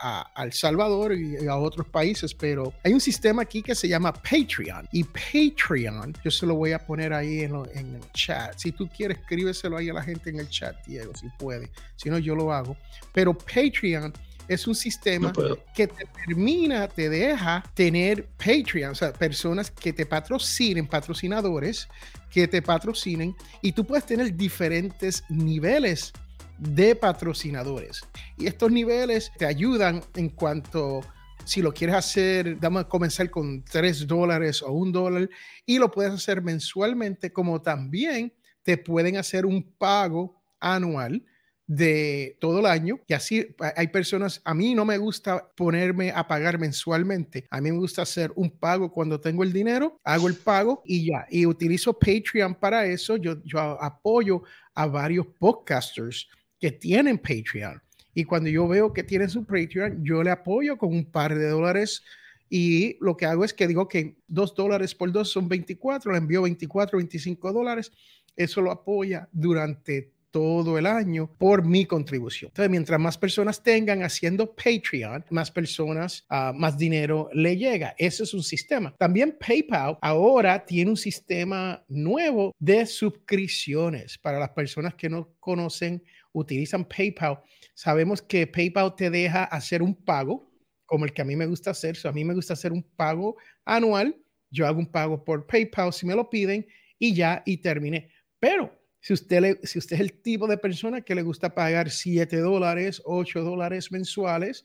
a, 0.00 0.30
El 0.44 0.52
Salvador 0.52 1.14
y 1.14 1.46
a 1.46 1.56
otros 1.56 1.88
países, 1.88 2.34
pero 2.34 2.72
hay 2.84 2.92
un 2.92 3.00
sistema 3.00 3.42
aquí 3.42 3.62
que 3.62 3.74
se 3.74 3.88
llama 3.88 4.12
Patreon. 4.12 4.88
Y 4.92 5.04
Patreon, 5.04 6.14
yo 6.24 6.30
se 6.30 6.46
lo 6.46 6.54
voy 6.54 6.72
a 6.72 6.78
poner 6.78 7.12
ahí 7.12 7.40
en, 7.40 7.54
en 7.74 7.96
el 7.96 8.12
chat. 8.12 8.58
Si 8.58 8.72
tú 8.72 8.88
quieres, 8.88 9.18
escríbeselo 9.18 9.76
ahí 9.76 9.88
a 9.88 9.94
la 9.94 10.02
gente 10.02 10.30
en 10.30 10.40
el 10.40 10.48
chat, 10.48 10.76
Diego, 10.86 11.12
si 11.14 11.28
puede. 11.38 11.70
Si 11.96 12.10
no, 12.10 12.18
yo 12.18 12.34
lo 12.34 12.52
hago. 12.52 12.76
Pero 13.12 13.36
Patreon 13.36 14.12
es 14.48 14.66
un 14.66 14.74
sistema 14.74 15.32
que 15.74 15.86
te 15.86 16.06
termina, 16.26 16.88
te 16.88 17.08
deja 17.10 17.62
tener 17.74 18.26
Patreon, 18.38 18.92
o 18.92 18.94
sea, 18.94 19.12
personas 19.12 19.70
que 19.70 19.92
te 19.92 20.06
patrocinen, 20.06 20.86
patrocinadores 20.86 21.86
que 22.30 22.48
te 22.48 22.62
patrocinen 22.62 23.36
y 23.62 23.72
tú 23.72 23.84
puedes 23.84 24.06
tener 24.06 24.34
diferentes 24.34 25.22
niveles 25.28 26.12
de 26.58 26.94
patrocinadores. 26.94 28.02
Y 28.36 28.46
estos 28.46 28.70
niveles 28.70 29.32
te 29.38 29.46
ayudan 29.46 30.02
en 30.16 30.28
cuanto 30.30 31.02
si 31.44 31.62
lo 31.62 31.72
quieres 31.72 31.96
hacer, 31.96 32.56
vamos 32.56 32.82
a 32.82 32.88
comenzar 32.88 33.30
con 33.30 33.64
3 33.64 34.06
dólares 34.06 34.62
o 34.62 34.70
un 34.72 34.92
dólar 34.92 35.30
y 35.64 35.78
lo 35.78 35.90
puedes 35.90 36.12
hacer 36.12 36.42
mensualmente, 36.42 37.32
como 37.32 37.62
también 37.62 38.34
te 38.62 38.76
pueden 38.76 39.16
hacer 39.16 39.46
un 39.46 39.62
pago 39.62 40.42
anual 40.60 41.24
de 41.66 42.36
todo 42.40 42.60
el 42.60 42.66
año. 42.66 43.00
Y 43.06 43.14
así 43.14 43.54
hay 43.76 43.88
personas, 43.88 44.42
a 44.44 44.52
mí 44.52 44.74
no 44.74 44.84
me 44.84 44.98
gusta 44.98 45.48
ponerme 45.56 46.10
a 46.10 46.26
pagar 46.26 46.58
mensualmente, 46.58 47.46
a 47.50 47.60
mí 47.62 47.70
me 47.70 47.78
gusta 47.78 48.02
hacer 48.02 48.30
un 48.36 48.50
pago 48.50 48.92
cuando 48.92 49.18
tengo 49.18 49.42
el 49.42 49.52
dinero, 49.52 49.98
hago 50.04 50.28
el 50.28 50.34
pago 50.34 50.82
y 50.84 51.06
ya, 51.06 51.26
y 51.30 51.46
utilizo 51.46 51.98
Patreon 51.98 52.56
para 52.56 52.84
eso, 52.84 53.16
yo, 53.16 53.42
yo 53.44 53.58
apoyo 53.82 54.42
a 54.74 54.86
varios 54.86 55.26
podcasters 55.38 56.28
que 56.58 56.72
tienen 56.72 57.18
Patreon 57.18 57.80
y 58.14 58.24
cuando 58.24 58.50
yo 58.50 58.66
veo 58.66 58.92
que 58.92 59.04
tienen 59.04 59.30
su 59.30 59.44
Patreon, 59.44 60.04
yo 60.04 60.22
le 60.22 60.30
apoyo 60.30 60.76
con 60.76 60.92
un 60.92 61.04
par 61.04 61.36
de 61.38 61.48
dólares 61.48 62.02
y 62.50 62.96
lo 63.00 63.16
que 63.16 63.26
hago 63.26 63.44
es 63.44 63.52
que 63.52 63.68
digo 63.68 63.88
que 63.88 64.16
dos 64.26 64.54
dólares 64.54 64.94
por 64.94 65.12
dos 65.12 65.30
son 65.30 65.48
24, 65.48 66.10
le 66.12 66.18
envío 66.18 66.42
24, 66.42 66.98
25 66.98 67.52
dólares, 67.52 67.92
eso 68.34 68.60
lo 68.60 68.70
apoya 68.70 69.28
durante 69.32 70.12
todo 70.30 70.78
el 70.78 70.86
año 70.86 71.30
por 71.38 71.64
mi 71.64 71.86
contribución. 71.86 72.50
Entonces, 72.50 72.70
mientras 72.70 73.00
más 73.00 73.16
personas 73.16 73.62
tengan 73.62 74.02
haciendo 74.02 74.54
Patreon, 74.54 75.24
más 75.30 75.50
personas, 75.50 76.26
uh, 76.30 76.52
más 76.52 76.76
dinero 76.76 77.30
le 77.32 77.56
llega. 77.56 77.94
Ese 77.98 78.24
es 78.24 78.34
un 78.34 78.42
sistema. 78.42 78.94
También 78.98 79.36
PayPal 79.38 79.98
ahora 80.00 80.64
tiene 80.64 80.90
un 80.90 80.96
sistema 80.96 81.82
nuevo 81.88 82.54
de 82.58 82.86
suscripciones 82.86 84.18
para 84.18 84.38
las 84.38 84.50
personas 84.50 84.94
que 84.94 85.08
no 85.08 85.34
conocen, 85.40 86.02
utilizan 86.40 86.84
PayPal. 86.84 87.40
Sabemos 87.74 88.22
que 88.22 88.46
PayPal 88.46 88.94
te 88.96 89.10
deja 89.10 89.44
hacer 89.44 89.82
un 89.82 89.94
pago 89.94 90.48
como 90.86 91.04
el 91.04 91.12
que 91.12 91.22
a 91.22 91.24
mí 91.24 91.36
me 91.36 91.46
gusta 91.46 91.70
hacer. 91.70 91.96
a 92.04 92.12
mí 92.12 92.24
me 92.24 92.34
gusta 92.34 92.54
hacer 92.54 92.72
un 92.72 92.82
pago 92.82 93.36
anual. 93.64 94.16
Yo 94.50 94.66
hago 94.66 94.78
un 94.78 94.90
pago 94.90 95.22
por 95.22 95.46
PayPal 95.46 95.92
si 95.92 96.06
me 96.06 96.14
lo 96.14 96.30
piden 96.30 96.66
y 96.98 97.14
ya, 97.14 97.42
y 97.44 97.58
terminé. 97.58 98.10
Pero 98.40 98.72
si 99.00 99.12
usted, 99.12 99.40
le, 99.40 99.60
si 99.64 99.78
usted 99.78 99.96
es 99.96 100.00
el 100.00 100.22
tipo 100.22 100.46
de 100.46 100.58
persona 100.58 101.02
que 101.02 101.14
le 101.14 101.22
gusta 101.22 101.54
pagar 101.54 101.90
7 101.90 102.38
dólares, 102.38 103.02
8 103.04 103.42
dólares 103.42 103.92
mensuales 103.92 104.64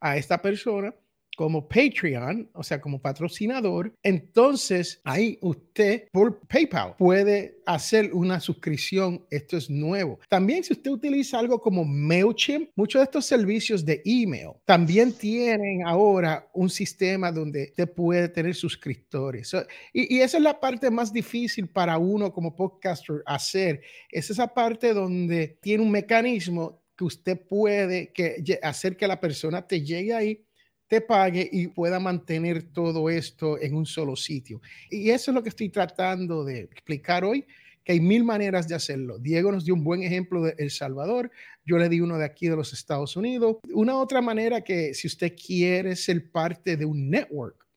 a 0.00 0.16
esta 0.16 0.40
persona, 0.40 0.94
como 1.38 1.68
Patreon, 1.68 2.50
o 2.52 2.64
sea, 2.64 2.80
como 2.80 3.00
patrocinador, 3.00 3.94
entonces 4.02 5.00
ahí 5.04 5.38
usted 5.40 6.08
por 6.10 6.40
PayPal 6.48 6.96
puede 6.98 7.60
hacer 7.64 8.12
una 8.12 8.40
suscripción. 8.40 9.24
Esto 9.30 9.56
es 9.56 9.70
nuevo. 9.70 10.18
También 10.28 10.64
si 10.64 10.72
usted 10.72 10.90
utiliza 10.90 11.38
algo 11.38 11.60
como 11.60 11.84
MailChimp, 11.84 12.70
muchos 12.74 12.98
de 12.98 13.04
estos 13.04 13.26
servicios 13.26 13.84
de 13.84 14.02
email 14.04 14.50
también 14.64 15.12
tienen 15.12 15.86
ahora 15.86 16.50
un 16.54 16.68
sistema 16.68 17.30
donde 17.30 17.68
usted 17.70 17.88
puede 17.88 18.28
tener 18.28 18.56
suscriptores. 18.56 19.54
y, 19.92 20.18
esa 20.18 20.38
es 20.38 20.42
la 20.42 20.58
parte 20.58 20.90
más 20.90 21.12
difícil 21.12 21.68
para 21.68 21.98
uno 21.98 22.32
como 22.32 22.56
podcaster 22.56 23.22
hacer. 23.26 23.80
Es 24.10 24.28
esa 24.28 24.48
parte 24.52 24.92
donde 24.92 25.56
tiene 25.62 25.84
un 25.84 25.92
mecanismo 25.92 26.82
que 26.98 27.04
usted 27.04 27.40
puede 27.40 28.12
que, 28.12 28.58
hacer 28.60 28.96
que 28.96 29.06
la 29.06 29.20
persona 29.20 29.64
te 29.64 29.82
llegue 29.82 30.12
ahí 30.12 30.47
te 30.88 31.00
pague 31.00 31.48
y 31.52 31.68
pueda 31.68 32.00
mantener 32.00 32.62
todo 32.62 33.10
esto 33.10 33.60
en 33.60 33.74
un 33.74 33.86
solo 33.86 34.16
sitio. 34.16 34.60
Y 34.90 35.10
eso 35.10 35.30
es 35.30 35.34
lo 35.34 35.42
que 35.42 35.50
estoy 35.50 35.68
tratando 35.68 36.44
de 36.44 36.60
explicar 36.60 37.24
hoy, 37.24 37.46
que 37.84 37.92
hay 37.92 38.00
mil 38.00 38.24
maneras 38.24 38.66
de 38.66 38.74
hacerlo. 38.74 39.18
Diego 39.18 39.52
nos 39.52 39.64
dio 39.64 39.74
un 39.74 39.84
buen 39.84 40.02
ejemplo 40.02 40.42
de 40.42 40.54
El 40.58 40.70
Salvador, 40.70 41.30
yo 41.64 41.78
le 41.78 41.88
di 41.88 42.00
uno 42.00 42.18
de 42.18 42.24
aquí 42.24 42.48
de 42.48 42.56
los 42.56 42.72
Estados 42.72 43.16
Unidos. 43.16 43.58
Una 43.72 43.98
otra 43.98 44.22
manera 44.22 44.62
que 44.62 44.94
si 44.94 45.06
usted 45.06 45.34
quiere 45.36 45.94
ser 45.94 46.30
parte 46.30 46.76
de 46.76 46.86
un 46.86 47.10
network, 47.10 47.67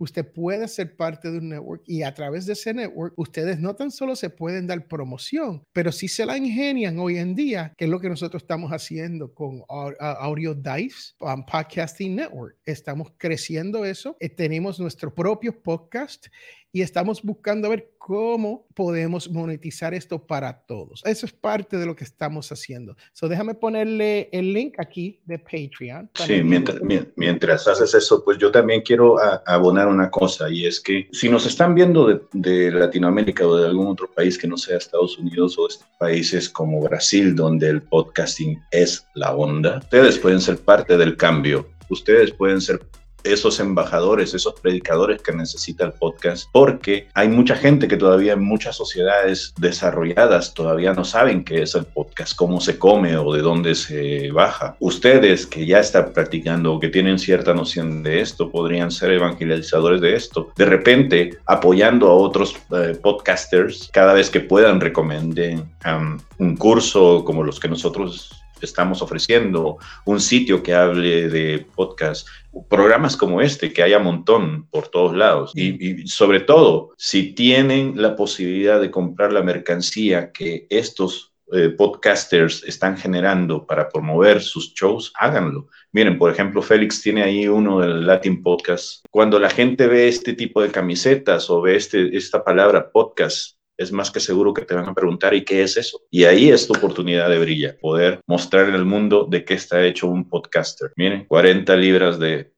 usted 0.00 0.26
puede 0.32 0.66
ser 0.66 0.96
parte 0.96 1.30
de 1.30 1.38
un 1.38 1.50
network 1.50 1.82
y 1.86 2.02
a 2.02 2.14
través 2.14 2.46
de 2.46 2.54
ese 2.54 2.72
network 2.72 3.12
ustedes 3.16 3.60
no 3.60 3.76
tan 3.76 3.90
solo 3.90 4.16
se 4.16 4.30
pueden 4.30 4.66
dar 4.66 4.88
promoción, 4.88 5.62
pero 5.72 5.92
sí 5.92 6.08
se 6.08 6.24
la 6.24 6.38
ingenian 6.38 6.98
hoy 6.98 7.18
en 7.18 7.34
día, 7.34 7.74
que 7.76 7.84
es 7.84 7.90
lo 7.90 8.00
que 8.00 8.08
nosotros 8.08 8.42
estamos 8.42 8.70
haciendo 8.72 9.34
con 9.34 9.62
Audio 9.68 10.54
Dice, 10.54 11.12
um, 11.20 11.44
Podcasting 11.44 12.16
Network. 12.16 12.56
Estamos 12.64 13.12
creciendo 13.18 13.84
eso, 13.84 14.16
eh, 14.20 14.30
tenemos 14.30 14.80
nuestro 14.80 15.14
propio 15.14 15.62
podcast 15.62 16.26
y 16.72 16.82
estamos 16.82 17.22
buscando 17.22 17.68
ver 17.68 17.92
cómo 17.98 18.66
podemos 18.74 19.30
monetizar 19.30 19.94
esto 19.94 20.26
para 20.26 20.62
todos. 20.66 21.02
Eso 21.04 21.26
es 21.26 21.32
parte 21.32 21.76
de 21.76 21.86
lo 21.86 21.94
que 21.94 22.04
estamos 22.04 22.50
haciendo. 22.50 22.96
So 23.12 23.28
déjame 23.28 23.54
ponerle 23.54 24.28
el 24.32 24.52
link 24.52 24.74
aquí 24.78 25.20
de 25.26 25.38
Patreon. 25.38 26.10
Sí, 26.14 26.42
mientras, 26.42 26.80
mientras 27.16 27.68
haces 27.68 27.94
eso, 27.94 28.24
pues 28.24 28.38
yo 28.38 28.50
también 28.50 28.82
quiero 28.82 29.16
abonar 29.46 29.88
una 29.88 30.10
cosa 30.10 30.50
y 30.50 30.66
es 30.66 30.80
que 30.80 31.08
si 31.12 31.28
nos 31.28 31.46
están 31.46 31.74
viendo 31.74 32.06
de, 32.06 32.20
de, 32.32 32.70
Latinoamérica 32.70 33.46
o 33.46 33.56
de 33.56 33.66
algún 33.66 33.88
otro 33.88 34.10
país 34.10 34.38
que 34.38 34.48
no 34.48 34.56
sea 34.56 34.78
Estados 34.78 35.18
Unidos 35.18 35.58
o 35.58 35.66
estos 35.68 35.88
países 35.98 36.48
como 36.48 36.80
Brasil, 36.80 37.34
donde 37.34 37.68
el 37.68 37.82
podcasting 37.82 38.62
es 38.70 39.06
la 39.14 39.34
onda, 39.34 39.78
ustedes 39.78 40.18
pueden 40.18 40.40
ser 40.40 40.58
parte 40.58 40.96
del 40.96 41.16
cambio. 41.16 41.68
Ustedes 41.90 42.30
pueden 42.30 42.60
ser 42.60 42.80
esos 43.24 43.60
embajadores, 43.60 44.34
esos 44.34 44.54
predicadores 44.60 45.22
que 45.22 45.32
necesita 45.32 45.84
el 45.84 45.92
podcast, 45.92 46.48
porque 46.52 47.08
hay 47.14 47.28
mucha 47.28 47.56
gente 47.56 47.88
que 47.88 47.96
todavía 47.96 48.34
en 48.34 48.42
muchas 48.42 48.76
sociedades 48.76 49.54
desarrolladas 49.58 50.54
todavía 50.54 50.92
no 50.92 51.04
saben 51.04 51.44
qué 51.44 51.62
es 51.62 51.74
el 51.74 51.84
podcast, 51.84 52.34
cómo 52.36 52.60
se 52.60 52.78
come 52.78 53.16
o 53.16 53.32
de 53.32 53.42
dónde 53.42 53.74
se 53.74 54.30
baja. 54.30 54.76
Ustedes 54.80 55.46
que 55.46 55.66
ya 55.66 55.80
están 55.80 56.12
practicando 56.12 56.74
o 56.74 56.80
que 56.80 56.88
tienen 56.88 57.18
cierta 57.18 57.54
noción 57.54 58.02
de 58.02 58.20
esto, 58.20 58.50
podrían 58.50 58.90
ser 58.90 59.12
evangelizadores 59.12 60.00
de 60.00 60.14
esto. 60.14 60.52
De 60.56 60.64
repente, 60.64 61.38
apoyando 61.46 62.08
a 62.08 62.14
otros 62.14 62.56
eh, 62.72 62.98
podcasters, 63.00 63.88
cada 63.92 64.12
vez 64.12 64.30
que 64.30 64.40
puedan 64.40 64.80
recomenden 64.80 65.68
um, 65.86 66.18
un 66.38 66.56
curso 66.56 67.24
como 67.24 67.42
los 67.42 67.60
que 67.60 67.68
nosotros 67.68 68.39
estamos 68.66 69.02
ofreciendo, 69.02 69.78
un 70.04 70.20
sitio 70.20 70.62
que 70.62 70.74
hable 70.74 71.28
de 71.28 71.66
podcast, 71.74 72.26
programas 72.68 73.16
como 73.16 73.40
este, 73.40 73.72
que 73.72 73.82
haya 73.82 73.98
montón 73.98 74.66
por 74.70 74.88
todos 74.88 75.16
lados. 75.16 75.52
Y, 75.54 76.06
sobre 76.06 76.40
todo, 76.40 76.90
si 76.96 77.32
tienen 77.32 78.00
la 78.00 78.16
posibilidad 78.16 78.80
de 78.80 78.90
comprar 78.90 79.32
la 79.32 79.42
mercancía 79.42 80.32
que 80.32 80.66
estos 80.70 81.32
eh, 81.52 81.70
podcasters 81.70 82.62
están 82.64 82.96
generando 82.96 83.66
para 83.66 83.88
promover 83.88 84.40
sus 84.40 84.72
shows, 84.74 85.12
háganlo. 85.18 85.66
Miren, 85.92 86.16
por 86.16 86.30
ejemplo, 86.30 86.62
Félix 86.62 87.02
tiene 87.02 87.22
ahí 87.22 87.48
uno 87.48 87.80
del 87.80 88.06
Latin 88.06 88.42
Podcast. 88.42 89.04
Cuando 89.10 89.38
la 89.40 89.50
gente 89.50 89.88
ve 89.88 90.06
este 90.06 90.34
tipo 90.34 90.62
de 90.62 90.70
camisetas 90.70 91.50
o 91.50 91.60
ve 91.60 91.74
este, 91.74 92.16
esta 92.16 92.44
palabra 92.44 92.90
podcast, 92.92 93.56
es 93.80 93.92
más 93.92 94.10
que 94.10 94.20
seguro 94.20 94.52
que 94.52 94.66
te 94.66 94.74
van 94.74 94.86
a 94.86 94.94
preguntar, 94.94 95.32
¿y 95.32 95.42
qué 95.42 95.62
es 95.62 95.78
eso? 95.78 96.02
Y 96.10 96.24
ahí 96.24 96.50
es 96.50 96.66
tu 96.66 96.74
oportunidad 96.74 97.30
de 97.30 97.38
brillar, 97.38 97.78
poder 97.78 98.20
mostrar 98.26 98.68
en 98.68 98.74
el 98.74 98.84
mundo 98.84 99.26
de 99.28 99.42
qué 99.42 99.54
está 99.54 99.82
hecho 99.86 100.06
un 100.06 100.28
podcaster. 100.28 100.92
Miren, 100.96 101.24
40 101.24 101.74
libras 101.76 102.18
de 102.18 102.52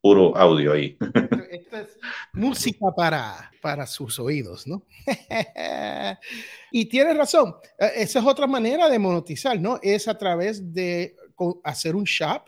puro 0.00 0.36
audio 0.36 0.72
ahí. 0.72 0.96
Esto 1.50 1.76
es 1.76 1.98
música 2.32 2.86
para, 2.96 3.50
para 3.60 3.84
sus 3.84 4.20
oídos, 4.20 4.64
¿no? 4.68 4.86
y 6.70 6.84
tienes 6.84 7.16
razón, 7.16 7.56
e, 7.76 8.02
esa 8.02 8.20
es 8.20 8.24
otra 8.24 8.46
manera 8.46 8.88
de 8.88 8.98
monetizar, 9.00 9.58
¿no? 9.58 9.80
Es 9.82 10.06
a 10.06 10.16
través 10.16 10.72
de 10.72 11.16
hacer 11.64 11.96
un 11.96 12.04
shop 12.04 12.42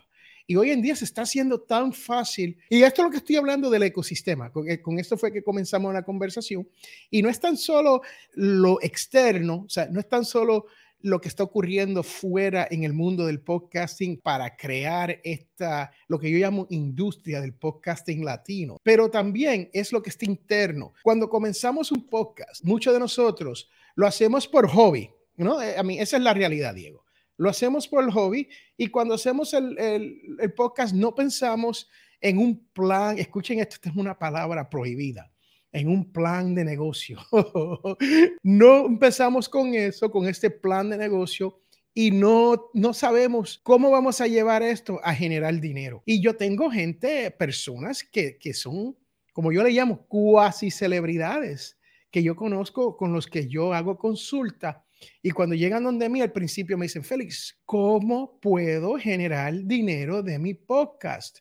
y 0.53 0.57
hoy 0.57 0.71
en 0.71 0.83
día 0.83 0.95
se 0.95 1.07
está 1.07 1.23
haciendo 1.23 1.63
tan 1.63 1.95
fácil. 1.95 2.59
Y 2.69 2.83
esto 2.83 3.01
es 3.01 3.07
lo 3.07 3.11
que 3.11 3.17
estoy 3.17 3.37
hablando 3.37 3.71
del 3.71 3.85
ecosistema. 3.85 4.53
Con, 4.53 4.69
eh, 4.69 4.83
con 4.83 4.99
esto 4.99 5.17
fue 5.17 5.33
que 5.33 5.43
comenzamos 5.43 5.95
la 5.95 6.03
conversación. 6.03 6.69
Y 7.11 7.23
no 7.23 7.31
es 7.31 7.41
tan 7.41 7.57
solo 7.57 8.03
lo 8.35 8.79
externo, 8.83 9.65
o 9.67 9.69
sea, 9.71 9.87
no 9.87 9.99
es 9.99 10.07
tan 10.11 10.27
solo 10.27 10.67
lo 11.01 11.23
que 11.23 11.29
está 11.29 11.43
ocurriendo 11.43 12.03
fuera 12.03 12.69
en 12.71 12.85
el 12.85 12.93
mundo 12.93 13.25
del 13.25 13.41
podcasting 13.41 14.21
para 14.21 14.55
crear 14.55 15.21
esta, 15.25 15.91
lo 16.07 16.19
que 16.19 16.31
yo 16.31 16.37
llamo 16.37 16.67
industria 16.69 17.41
del 17.41 17.55
podcasting 17.55 18.23
latino, 18.23 18.77
pero 18.83 19.11
también 19.11 19.71
es 19.73 19.91
lo 19.91 20.03
que 20.03 20.11
está 20.11 20.27
interno. 20.27 20.93
Cuando 21.03 21.31
comenzamos 21.31 21.91
un 21.93 22.07
podcast, 22.11 22.63
muchos 22.63 22.93
de 22.93 23.01
nosotros 23.01 23.71
lo 23.95 24.07
hacemos 24.07 24.47
por 24.47 24.69
hobby, 24.69 25.11
¿no? 25.39 25.63
Eh, 25.63 25.79
a 25.79 25.83
mí, 25.83 25.99
esa 25.99 26.19
es 26.19 26.23
la 26.23 26.35
realidad, 26.35 26.75
Diego. 26.75 27.03
Lo 27.43 27.51
hacemos 27.51 27.89
por 27.89 28.05
el 28.05 28.13
hobby 28.13 28.49
y 28.77 28.87
cuando 28.87 29.15
hacemos 29.15 29.53
el, 29.53 29.77
el, 29.77 30.55
podcast 30.55 30.95
no 30.95 31.13
pensamos 31.13 31.91
en 32.21 32.39
un 32.39 32.69
plan, 32.73 33.19
escuchen 33.19 33.59
esto, 33.59 33.75
esta 33.75 33.91
es 33.91 33.97
una 33.97 34.17
palabra 34.17 34.71
prohibida, 34.71 35.33
en 35.73 35.89
un 35.89 36.13
plan 36.13 36.55
de 36.55 36.65
negocio. 36.65 37.19
no 38.45 38.87
empezamos 38.87 39.49
con 39.49 39.75
eso, 39.75 40.09
con 40.09 40.29
este 40.29 40.51
plan 40.51 40.91
de 40.91 40.99
negocio 40.99 41.59
y 41.93 42.13
no, 42.13 42.71
no 42.75 42.95
sabemos 42.95 43.59
cómo 43.65 43.91
vamos 43.91 44.21
a 44.21 44.29
llevar 44.29 44.63
esto 44.63 45.01
a 45.03 45.13
generar 45.13 45.59
dinero. 45.59 46.05
Y 46.07 46.23
yo 46.23 46.37
tengo 46.37 46.71
gente, 46.71 47.33
personas 47.33 48.05
que, 48.05 48.39
que 48.39 48.55
son, 48.55 48.97
como 49.33 49.51
yo 49.51 49.65
le 49.65 49.73
llamo, 49.73 50.07
cuasi 50.07 50.71
celebridades, 50.71 51.77
que 52.13 52.23
yo 52.23 52.37
conozco, 52.37 52.97
con 52.97 53.13
los 53.13 53.27
que 53.27 53.49
yo 53.49 53.75
hago 53.75 53.99
consulta 53.99 54.85
y 55.23 55.31
cuando 55.31 55.55
llegan 55.55 55.85
donde 55.85 56.09
mí, 56.09 56.21
al 56.21 56.33
principio 56.33 56.77
me 56.79 56.87
dicen, 56.87 57.05
Félix, 57.05 57.61
¿cómo 57.65 58.39
puedo 58.41 58.97
generar 58.97 59.55
dinero 59.65 60.23
de 60.23 60.39
mi 60.39 60.55
podcast? 60.55 61.39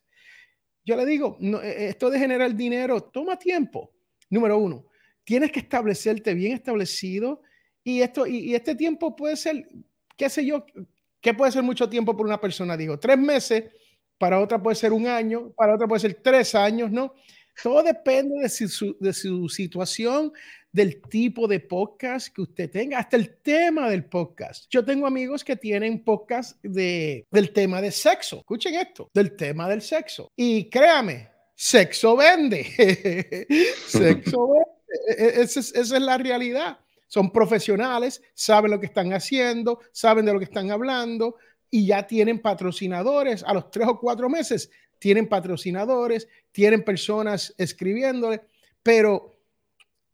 Yo 0.84 0.96
le 0.96 1.06
digo, 1.06 1.38
no, 1.40 1.62
e, 1.62 1.70
e, 1.70 1.90
esto 1.90 2.10
de 2.10 2.20
generar 2.20 2.56
dinero 2.56 3.02
toma 3.02 3.38
tiempo. 3.38 3.94
Número 4.30 4.58
uno, 4.58 4.86
tienes 5.24 5.52
que 5.52 5.60
establecerte 5.60 6.34
bien 6.34 6.54
establecido 6.54 7.42
y, 7.84 8.02
esto, 8.02 8.26
y, 8.28 8.54
este 8.56 8.76
tiempo 8.76 9.16
puede 9.16 9.36
ser, 9.36 9.68
qué 10.16 10.30
sé 10.30 10.46
yo, 10.46 10.66
qué 11.20 11.34
puede 11.34 11.52
ser 11.52 11.64
mucho 11.64 11.90
tiempo 11.90 12.16
por 12.16 12.26
una 12.26 12.40
persona. 12.40 12.78
Digo, 12.78 13.00
tres 13.00 13.18
meses, 13.18 13.66
para 14.18 14.40
otra 14.40 14.62
puede 14.62 14.76
ser 14.76 14.94
un 14.94 15.08
año, 15.08 15.52
para 15.54 15.76
otra 15.76 15.88
puede 15.88 16.02
ser 16.02 16.20
tres 16.22 16.56
años, 16.56 16.92
¿no? 16.92 17.14
Todo 17.62 17.84
depende 17.84 18.40
de 18.42 18.50
su, 18.50 18.98
de 19.00 19.14
su 19.14 19.50
situación, 19.50 20.32
del 20.72 21.02
tipo 21.02 21.48
de 21.48 21.60
podcast 21.60 22.34
que 22.34 22.42
usted 22.42 22.70
tenga, 22.70 23.00
hasta 23.00 23.18
el 23.18 23.38
tema 23.38 23.90
del 23.90 24.06
podcast. 24.06 24.66
Yo 24.70 24.86
tengo 24.86 25.06
amigos 25.06 25.44
que 25.44 25.56
tienen 25.56 26.04
podcast 26.04 26.64
de, 26.64 27.26
del 27.30 27.52
tema 27.52 27.82
de 27.82 27.92
sexo. 27.92 28.38
Escuchen 28.38 28.76
esto, 28.76 29.10
del 29.14 29.36
tema 29.36 29.68
del 29.68 29.82
sexo. 29.82 30.32
Y 30.36 30.70
créame, 30.70 31.30
sexo 31.56 32.16
vende. 32.16 32.64
sexo 33.88 34.48
vende. 34.54 34.66
E, 35.08 35.24
e, 35.24 35.42
esa 35.42 35.60
es, 35.60 35.76
esa 35.76 35.98
es 35.98 36.02
la 36.02 36.18
realidad. 36.18 36.80
Son 37.08 37.32
profesionales, 37.32 38.22
saben 38.34 38.72
lo 38.72 38.80
que 38.80 38.86
están 38.86 39.12
haciendo, 39.12 39.80
saben 39.92 40.26
de 40.26 40.32
lo 40.32 40.40
que 40.40 40.46
están 40.46 40.72
hablando 40.72 41.36
y 41.70 41.86
ya 41.86 42.08
tienen 42.08 42.42
patrocinadores 42.42 43.44
a 43.44 43.54
los 43.54 43.70
tres 43.70 43.88
o 43.90 44.00
cuatro 44.00 44.30
meses. 44.30 44.72
Tienen 44.98 45.28
patrocinadores, 45.28 46.30
tienen 46.52 46.84
personas 46.84 47.54
escribiéndole, 47.58 48.42
pero 48.82 49.41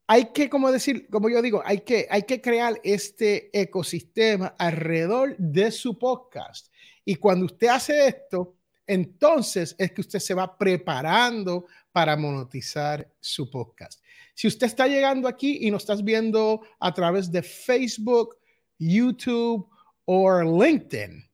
hay 0.08 0.32
que, 0.34 0.50
como 0.50 0.72
decir, 0.72 1.10
como 1.10 1.30
yo 1.30 1.42
digo, 1.42 1.62
hay 1.66 1.82
que, 1.82 2.08
hay 2.10 2.24
que 2.24 2.42
crear 2.42 2.80
este 2.84 3.50
ecosistema 3.60 4.56
alrededor 4.58 5.36
de 5.38 5.70
su 5.70 6.00
podcast. 6.00 6.72
Y 7.04 7.16
cuando 7.16 7.46
usted 7.46 7.68
hace 7.68 8.08
esto, 8.08 8.56
entonces 8.88 9.76
es 9.78 9.92
que 9.92 10.02
usted 10.02 10.20
se 10.20 10.34
va 10.34 10.58
preparando 10.58 11.66
para 11.92 12.16
monetizar 12.16 13.06
su 13.20 13.50
podcast. 13.50 14.02
Si 14.34 14.48
usted 14.48 14.68
está 14.68 14.88
llegando 14.88 15.28
aquí 15.28 15.60
y 15.62 15.72
nos 15.72 15.84
estás 15.84 16.02
viendo 16.02 16.62
a 16.80 16.94
través 16.94 17.30
de 17.30 17.44
Facebook, 17.44 18.38
YouTube 18.80 19.68
o 20.06 20.42
LinkedIn, 20.42 21.30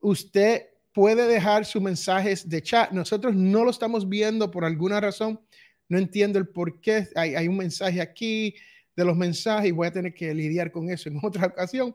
usted 0.00 0.68
puede 0.94 1.26
dejar 1.26 1.66
sus 1.66 1.82
mensajes 1.82 2.48
de 2.48 2.62
chat. 2.62 2.90
Nosotros 2.92 3.34
no 3.34 3.64
lo 3.64 3.70
estamos 3.70 4.08
viendo 4.08 4.50
por 4.50 4.64
alguna 4.64 5.00
razón. 5.00 5.40
No 5.88 5.98
entiendo 5.98 6.38
el 6.38 6.48
por 6.48 6.80
qué. 6.80 7.08
Hay, 7.14 7.34
hay 7.34 7.48
un 7.48 7.56
mensaje 7.56 8.00
aquí 8.00 8.54
de 8.96 9.04
los 9.04 9.16
mensajes 9.16 9.68
y 9.68 9.72
voy 9.72 9.86
a 9.86 9.92
tener 9.92 10.14
que 10.14 10.32
lidiar 10.34 10.70
con 10.70 10.90
eso 10.90 11.08
en 11.08 11.18
otra 11.22 11.46
ocasión. 11.46 11.94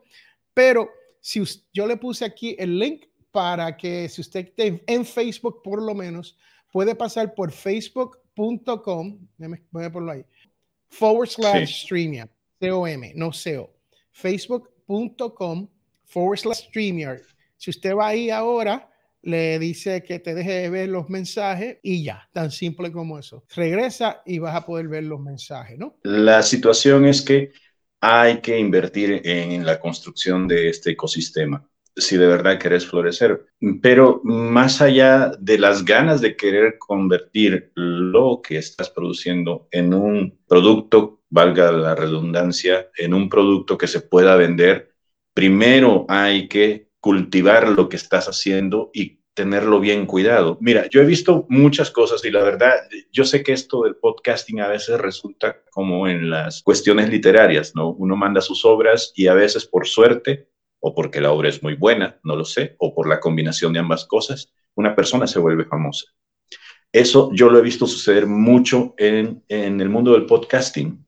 Pero 0.53 0.89
si 1.21 1.41
yo 1.73 1.87
le 1.87 1.97
puse 1.97 2.25
aquí 2.25 2.55
el 2.59 2.77
link 2.77 3.05
para 3.31 3.75
que 3.77 4.09
si 4.09 4.21
usted 4.21 4.47
esté 4.47 4.83
en 4.87 5.05
Facebook 5.05 5.61
por 5.63 5.81
lo 5.81 5.93
menos, 5.93 6.37
puede 6.71 6.95
pasar 6.95 7.33
por 7.33 7.51
facebook.com, 7.51 9.27
voy 9.71 9.83
a 9.83 9.91
ponerlo 9.91 10.11
ahí, 10.11 10.25
forward 10.89 11.29
slash 11.29 11.83
streamyard, 11.83 12.29
C-O-M, 12.59 13.13
no 13.15 13.31
C-O, 13.31 13.69
facebook.com 14.11 15.67
forward 16.05 16.39
slash 16.39 16.67
streamyard. 16.67 17.21
Si 17.57 17.69
usted 17.69 17.95
va 17.95 18.07
ahí 18.07 18.29
ahora, 18.29 18.89
le 19.21 19.59
dice 19.59 20.03
que 20.03 20.19
te 20.19 20.33
deje 20.33 20.53
de 20.53 20.69
ver 20.69 20.89
los 20.89 21.09
mensajes 21.09 21.77
y 21.83 22.03
ya, 22.03 22.29
tan 22.33 22.51
simple 22.51 22.91
como 22.91 23.19
eso. 23.19 23.43
Regresa 23.55 24.21
y 24.25 24.39
vas 24.39 24.55
a 24.55 24.65
poder 24.65 24.87
ver 24.87 25.03
los 25.03 25.19
mensajes, 25.19 25.77
¿no? 25.77 25.97
La 26.03 26.41
situación 26.41 27.05
es 27.05 27.21
que 27.21 27.51
hay 28.01 28.39
que 28.39 28.57
invertir 28.57 29.21
en 29.25 29.65
la 29.65 29.79
construcción 29.79 30.47
de 30.47 30.69
este 30.69 30.91
ecosistema 30.91 31.69
si 31.99 32.17
de 32.17 32.27
verdad 32.27 32.59
querés 32.59 32.85
florecer. 32.85 33.45
Pero 33.81 34.21
más 34.23 34.81
allá 34.81 35.31
de 35.39 35.57
las 35.57 35.85
ganas 35.85 36.21
de 36.21 36.35
querer 36.35 36.77
convertir 36.77 37.71
lo 37.75 38.41
que 38.41 38.57
estás 38.57 38.89
produciendo 38.89 39.67
en 39.71 39.93
un 39.93 40.39
producto, 40.47 41.21
valga 41.29 41.71
la 41.71 41.95
redundancia, 41.95 42.89
en 42.97 43.13
un 43.13 43.29
producto 43.29 43.77
que 43.77 43.87
se 43.87 44.01
pueda 44.01 44.35
vender, 44.35 44.93
primero 45.33 46.05
hay 46.09 46.47
que 46.47 46.88
cultivar 46.99 47.69
lo 47.69 47.89
que 47.89 47.95
estás 47.95 48.27
haciendo 48.27 48.89
y 48.93 49.19
tenerlo 49.33 49.79
bien 49.79 50.05
cuidado. 50.05 50.57
Mira, 50.59 50.87
yo 50.89 51.01
he 51.01 51.05
visto 51.05 51.45
muchas 51.49 51.91
cosas 51.91 52.25
y 52.25 52.31
la 52.31 52.43
verdad, 52.43 52.73
yo 53.11 53.23
sé 53.23 53.41
que 53.41 53.53
esto 53.53 53.83
del 53.83 53.95
podcasting 53.95 54.59
a 54.59 54.67
veces 54.67 54.99
resulta 54.99 55.63
como 55.71 56.07
en 56.07 56.29
las 56.29 56.61
cuestiones 56.61 57.09
literarias, 57.09 57.73
¿no? 57.73 57.91
Uno 57.91 58.17
manda 58.17 58.41
sus 58.41 58.65
obras 58.65 59.13
y 59.15 59.27
a 59.27 59.33
veces 59.33 59.65
por 59.65 59.87
suerte 59.87 60.49
o 60.81 60.93
porque 60.93 61.21
la 61.21 61.31
obra 61.31 61.49
es 61.49 61.61
muy 61.63 61.75
buena, 61.75 62.19
no 62.23 62.35
lo 62.35 62.45
sé, 62.45 62.75
o 62.79 62.93
por 62.93 63.07
la 63.07 63.19
combinación 63.19 63.73
de 63.73 63.79
ambas 63.79 64.05
cosas, 64.05 64.53
una 64.75 64.95
persona 64.95 65.27
se 65.27 65.39
vuelve 65.39 65.65
famosa. 65.65 66.05
Eso 66.91 67.29
yo 67.33 67.49
lo 67.49 67.59
he 67.59 67.61
visto 67.61 67.85
suceder 67.85 68.25
mucho 68.25 68.95
en, 68.97 69.43
el 69.47 69.89
mundo 69.89 70.13
del 70.13 70.25
podcasting, 70.25 71.05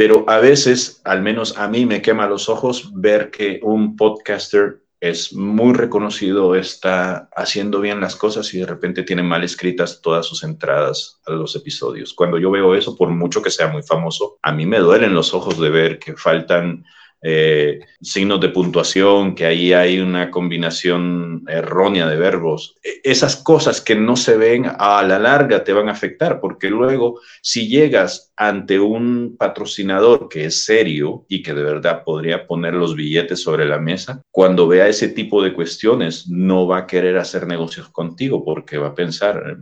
pero 0.00 0.24
a 0.28 0.38
veces, 0.38 1.02
al 1.04 1.20
menos 1.20 1.58
a 1.58 1.68
mí 1.68 1.84
me 1.84 2.00
quema 2.00 2.26
los 2.26 2.48
ojos 2.48 2.90
ver 2.94 3.30
que 3.30 3.60
un 3.62 3.96
podcaster 3.96 4.80
es 4.98 5.34
muy 5.34 5.74
reconocido, 5.74 6.54
está 6.54 7.28
haciendo 7.36 7.82
bien 7.82 8.00
las 8.00 8.16
cosas 8.16 8.54
y 8.54 8.60
de 8.60 8.64
repente 8.64 9.02
tiene 9.02 9.22
mal 9.22 9.44
escritas 9.44 10.00
todas 10.00 10.24
sus 10.24 10.42
entradas 10.42 11.20
a 11.26 11.32
los 11.32 11.54
episodios. 11.54 12.14
Cuando 12.14 12.38
yo 12.38 12.50
veo 12.50 12.74
eso, 12.74 12.96
por 12.96 13.10
mucho 13.10 13.42
que 13.42 13.50
sea 13.50 13.68
muy 13.68 13.82
famoso, 13.82 14.38
a 14.40 14.52
mí 14.52 14.64
me 14.64 14.78
duelen 14.78 15.12
los 15.12 15.34
ojos 15.34 15.60
de 15.60 15.68
ver 15.68 15.98
que 15.98 16.16
faltan 16.16 16.82
eh, 17.22 17.80
signos 18.00 18.40
de 18.40 18.48
puntuación, 18.48 19.34
que 19.34 19.44
ahí 19.44 19.72
hay 19.72 20.00
una 20.00 20.30
combinación 20.30 21.44
errónea 21.48 22.08
de 22.08 22.16
verbos. 22.16 22.76
E, 22.82 23.00
esas 23.04 23.36
cosas 23.36 23.80
que 23.80 23.94
no 23.94 24.16
se 24.16 24.36
ven 24.36 24.66
a 24.66 25.02
la 25.02 25.18
larga 25.18 25.62
te 25.62 25.72
van 25.72 25.88
a 25.88 25.92
afectar, 25.92 26.40
porque 26.40 26.70
luego 26.70 27.20
si 27.42 27.68
llegas 27.68 28.32
ante 28.36 28.80
un 28.80 29.36
patrocinador 29.38 30.28
que 30.28 30.46
es 30.46 30.64
serio 30.64 31.26
y 31.28 31.42
que 31.42 31.52
de 31.52 31.62
verdad 31.62 32.04
podría 32.04 32.46
poner 32.46 32.74
los 32.74 32.96
billetes 32.96 33.42
sobre 33.42 33.66
la 33.66 33.78
mesa, 33.78 34.22
cuando 34.30 34.66
vea 34.66 34.88
ese 34.88 35.08
tipo 35.08 35.42
de 35.42 35.52
cuestiones 35.52 36.28
no 36.28 36.66
va 36.66 36.78
a 36.78 36.86
querer 36.86 37.18
hacer 37.18 37.46
negocios 37.46 37.88
contigo 37.90 38.44
porque 38.44 38.78
va 38.78 38.88
a 38.88 38.94
pensar 38.94 39.58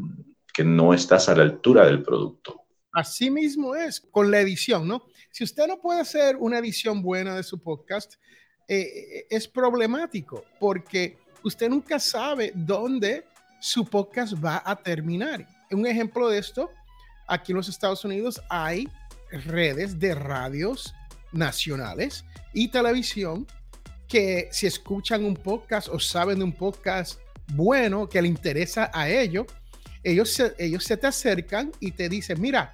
que 0.55 0.65
no 0.65 0.95
estás 0.95 1.29
a 1.29 1.37
la 1.37 1.43
altura 1.43 1.87
del 1.87 2.03
producto. 2.03 2.63
Así 2.93 3.31
mismo 3.31 3.75
es 3.77 4.01
con 4.01 4.31
la 4.31 4.41
edición, 4.41 4.89
¿no? 4.89 5.05
Si 5.31 5.45
usted 5.45 5.67
no 5.67 5.81
puede 5.81 6.01
hacer 6.01 6.37
una 6.37 6.59
edición 6.59 7.03
buena 7.03 7.37
de 7.37 7.43
su 7.43 7.59
podcast, 7.59 8.15
eh, 8.67 8.81
eh, 8.81 9.27
es 9.31 9.49
problemático 9.49 10.45
porque 10.59 11.19
usted 11.43 11.69
nunca 11.69 11.99
sabe 11.99 12.53
dónde 12.55 13.25
su 13.61 13.85
podcast 13.85 14.35
va 14.35 14.63
a 14.65 14.77
terminar. 14.77 15.47
Un 15.71 15.87
ejemplo 15.87 16.29
de 16.29 16.39
esto, 16.39 16.71
aquí 17.27 17.53
en 17.53 17.57
los 17.57 17.69
Estados 17.69 18.05
Unidos 18.05 18.41
hay 18.49 18.89
redes 19.31 19.99
de 19.99 20.15
radios 20.15 20.95
nacionales 21.33 22.25
y 22.53 22.69
televisión 22.69 23.47
que 24.09 24.49
si 24.51 24.67
escuchan 24.67 25.25
un 25.25 25.35
podcast 25.35 25.89
o 25.89 26.01
saben 26.01 26.39
de 26.39 26.45
un 26.45 26.53
podcast 26.53 27.21
bueno 27.53 28.09
que 28.09 28.23
le 28.23 28.29
interesa 28.29 28.91
a 28.93 29.09
ellos, 29.09 29.47
ellos 30.03 30.33
se, 30.33 30.55
ellos 30.59 30.85
se 30.85 30.97
te 30.97 31.07
acercan 31.07 31.73
y 31.81 31.93
te 31.93 32.09
dicen, 32.09 32.41
mira, 32.41 32.71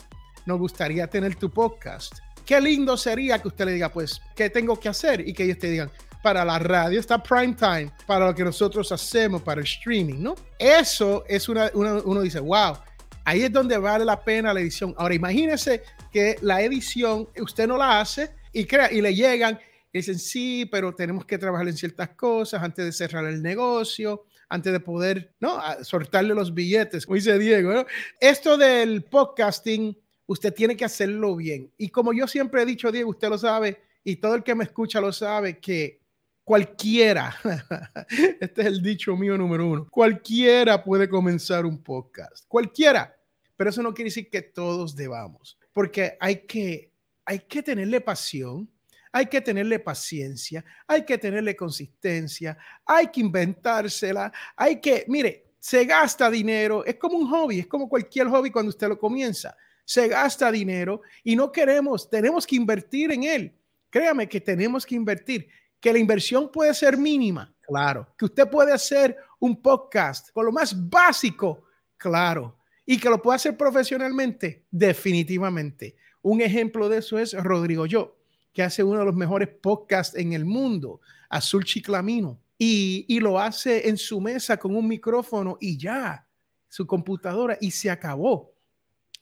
nos 0.47 0.59
gustaría 0.59 1.07
tener 1.09 1.35
tu 1.35 1.51
podcast. 1.51 2.19
Qué 2.45 2.61
lindo 2.61 2.97
sería 2.97 3.39
que 3.39 3.49
usted 3.49 3.65
le 3.65 3.73
diga, 3.73 3.91
pues, 3.91 4.21
¿qué 4.37 4.51
tengo 4.51 4.79
que 4.79 4.89
hacer? 4.89 5.27
Y 5.27 5.33
que 5.33 5.45
ellos 5.45 5.59
te 5.59 5.71
digan, 5.71 5.91
para 6.23 6.45
la 6.45 6.59
radio 6.59 7.01
está 7.01 7.23
prime 7.23 7.55
time, 7.55 7.93
para 8.07 8.27
lo 8.27 8.35
que 8.35 8.45
nosotros 8.45 8.91
hacemos, 8.93 9.43
para 9.43 9.61
el 9.61 9.67
streaming, 9.67 10.23
¿no? 10.23 10.35
Eso 10.59 11.25
es 11.29 11.49
una, 11.49 11.71
uno 11.75 12.23
dice, 12.23 12.41
wow, 12.41 12.79
ahí 13.25 13.43
es 13.43 13.53
donde 13.53 13.77
vale 13.77 14.05
la 14.05 14.23
pena 14.23 14.55
la 14.55 14.61
edición. 14.61 14.95
Ahora 14.97 15.15
imagínese 15.15 15.83
que 16.11 16.37
la 16.41 16.63
edición 16.63 17.29
usted 17.39 17.67
no 17.67 17.77
la 17.77 18.01
hace 18.01 18.31
y, 18.53 18.65
crea, 18.65 18.91
y 18.91 19.01
le 19.01 19.15
llegan 19.15 19.59
y 19.93 19.99
dicen, 19.99 20.19
sí, 20.19 20.67
pero 20.71 20.95
tenemos 20.95 21.25
que 21.25 21.39
trabajar 21.39 21.69
en 21.69 21.77
ciertas 21.77 22.11
cosas 22.11 22.63
antes 22.63 22.85
de 22.85 22.93
cerrar 22.93 23.27
el 23.27 23.43
negocio, 23.43 24.25
antes 24.49 24.73
de 24.73 24.81
poder, 24.81 25.35
¿no? 25.41 25.61
soltarle 25.83 26.35
los 26.35 26.55
billetes, 26.55 27.07
como 27.07 27.17
dice 27.17 27.39
Diego, 27.39 27.73
¿no? 27.73 27.87
Esto 28.21 28.57
del 28.57 29.05
podcasting 29.05 29.97
usted 30.27 30.53
tiene 30.53 30.77
que 30.77 30.85
hacerlo 30.85 31.37
bien. 31.37 31.71
Y 31.77 31.89
como 31.89 32.13
yo 32.13 32.27
siempre 32.27 32.63
he 32.63 32.67
dicho, 32.67 32.91
Diego, 32.91 33.11
usted 33.11 33.29
lo 33.29 33.39
sabe, 33.39 33.81
y 34.03 34.17
todo 34.17 34.35
el 34.35 34.43
que 34.43 34.55
me 34.55 34.65
escucha 34.65 35.01
lo 35.01 35.13
sabe, 35.13 35.59
que 35.59 36.01
cualquiera, 36.45 37.35
este 38.41 38.61
es 38.61 38.67
el 38.67 38.83
dicho 38.83 39.17
mío 39.17 39.37
número 39.39 39.67
uno, 39.67 39.89
cualquiera 39.91 40.83
puede 40.83 41.09
comenzar 41.09 41.65
un 41.65 41.83
podcast, 41.83 42.45
cualquiera, 42.47 43.17
pero 43.57 43.71
eso 43.71 43.83
no 43.83 43.95
quiere 43.95 44.11
decir 44.11 44.29
que 44.29 44.43
todos 44.43 44.95
debamos, 44.95 45.59
porque 45.73 46.17
hay 46.21 46.47
que, 46.47 46.91
hay 47.25 47.41
que 47.41 47.63
tenerle 47.63 48.01
pasión, 48.01 48.69
hay 49.11 49.27
que 49.27 49.41
tenerle 49.41 49.79
paciencia, 49.79 50.65
hay 50.87 51.05
que 51.05 51.17
tenerle 51.17 51.55
consistencia, 51.55 52.59
hay 52.85 53.07
que 53.07 53.21
inventársela, 53.21 54.33
hay 54.57 54.81
que, 54.81 55.05
mire, 55.09 55.45
se 55.59 55.85
gasta 55.85 56.29
dinero, 56.29 56.85
es 56.85 56.97
como 56.97 57.17
un 57.17 57.31
hobby, 57.31 57.61
es 57.61 57.67
como 57.67 57.89
cualquier 57.89 58.27
hobby 58.29 58.51
cuando 58.51 58.71
usted 58.71 58.89
lo 58.89 58.99
comienza 58.99 59.57
se 59.85 60.09
gasta 60.09 60.51
dinero 60.51 61.03
y 61.23 61.37
no 61.37 61.53
queremos, 61.53 62.09
tenemos 62.09 62.47
que 62.47 62.57
invertir 62.57 63.13
en 63.13 63.25
él. 63.25 63.55
Créame 63.91 64.29
que 64.29 64.41
tenemos 64.41 64.85
que 64.85 64.95
invertir, 64.95 65.49
que 65.81 65.93
la 65.93 65.99
inversión 65.99 66.51
puede 66.51 66.75
ser 66.75 66.97
mínima, 66.97 67.55
claro, 67.61 68.09
que 68.19 68.25
usted 68.25 68.49
puede 68.49 68.73
hacer 68.73 69.17
un 69.39 69.61
podcast 69.61 70.31
con 70.33 70.47
lo 70.47 70.53
más 70.53 70.75
básico, 70.89 71.65
claro, 71.97 72.57
y 72.87 72.99
que 72.99 73.11
lo 73.11 73.21
puede 73.21 73.37
hacer 73.37 73.57
profesionalmente, 73.57 74.65
definitivamente. 74.71 75.97
Un 76.23 76.41
ejemplo 76.41 76.89
de 76.89 76.99
eso 76.99 77.19
es 77.19 77.35
Rodrigo 77.35 77.87
Yo, 77.87 78.17
que 78.53 78.63
hace 78.63 78.83
uno 78.83 79.01
de 79.01 79.05
los 79.05 79.15
mejores 79.15 79.49
podcasts 79.49 80.17
en 80.17 80.33
el 80.33 80.45
mundo, 80.45 81.01
Azul 81.29 81.65
Chiclamino, 81.65 82.41
y, 82.57 83.05
y 83.09 83.21
lo 83.21 83.39
hace 83.39 83.89
en 83.89 83.99
su 83.99 84.21
mesa 84.21 84.57
con 84.57 84.75
un 84.75 84.89
micrófono 84.89 85.59
y 85.61 85.77
ya, 85.77 86.27
su 86.69 86.87
computadora, 86.87 87.59
y 87.61 87.71
se 87.71 87.91
acabó 87.91 88.54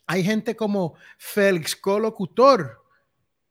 hay 0.05 0.23
gente 0.23 0.55
como 0.55 0.95
Félix 1.17 1.75
Colocutor, 1.75 2.83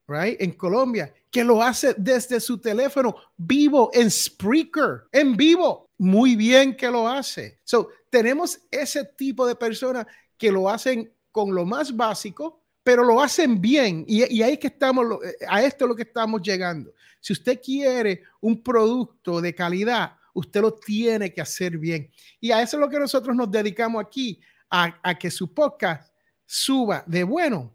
right, 0.07 0.41
en 0.41 0.53
Colombia, 0.53 1.12
que 1.31 1.45
lo 1.45 1.62
hace 1.62 1.95
desde 1.97 2.41
su 2.41 2.59
teléfono 2.59 3.15
vivo 3.37 3.91
en 3.95 4.11
Spreaker, 4.11 5.05
en 5.12 5.37
vivo. 5.37 5.91
Muy 5.99 6.37
bien 6.37 6.77
que 6.77 6.91
lo 6.91 7.09
hace. 7.09 7.61
So, 7.65 7.88
tenemos 8.11 8.61
ese 8.71 9.05
tipo 9.17 9.47
de 9.47 9.55
personas 9.55 10.07
que 10.37 10.53
lo 10.53 10.69
hacen 10.69 11.11
con 11.31 11.55
lo 11.55 11.65
más 11.65 11.97
básico, 11.97 12.62
pero 12.83 13.05
lo 13.05 13.23
hacen 13.23 13.61
bien 13.61 14.05
y, 14.07 14.25
y 14.35 14.43
ahí 14.43 14.59
que 14.59 14.67
estamos, 14.67 15.07
a 15.49 15.62
esto 15.62 15.85
es 15.85 15.88
lo 15.88 15.97
que 15.97 16.03
estamos 16.03 16.43
llegando. 16.43 16.93
Si 17.21 17.33
usted 17.33 17.61
quiere 17.62 18.25
un 18.41 18.62
producto 18.62 19.41
de 19.41 19.55
calidad, 19.55 20.17
usted 20.35 20.61
lo 20.61 20.75
tiene 20.75 21.33
que 21.33 21.41
hacer 21.41 21.79
bien. 21.79 22.11
Y 22.41 22.51
a 22.51 22.61
eso 22.61 22.77
es 22.77 22.81
lo 22.81 22.88
que 22.88 22.99
nosotros 22.99 23.35
nos 23.35 23.51
dedicamos 23.51 24.05
aquí, 24.05 24.41
a, 24.69 24.99
a 25.03 25.19
que 25.19 25.31
su 25.31 25.55
podcast 25.55 26.12
suba 26.53 27.03
de 27.07 27.25
bueno 27.25 27.75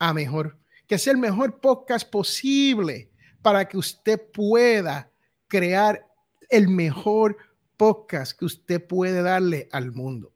a 0.00 0.12
mejor, 0.12 0.56
que 0.88 0.98
sea 0.98 1.12
el 1.12 1.18
mejor 1.20 1.60
podcast 1.60 2.10
posible 2.10 3.08
para 3.40 3.68
que 3.68 3.78
usted 3.78 4.20
pueda 4.32 5.12
crear 5.46 6.04
el 6.50 6.66
mejor 6.66 7.36
podcast 7.76 8.36
que 8.36 8.44
usted 8.44 8.84
puede 8.84 9.22
darle 9.22 9.68
al 9.70 9.92
mundo. 9.92 10.32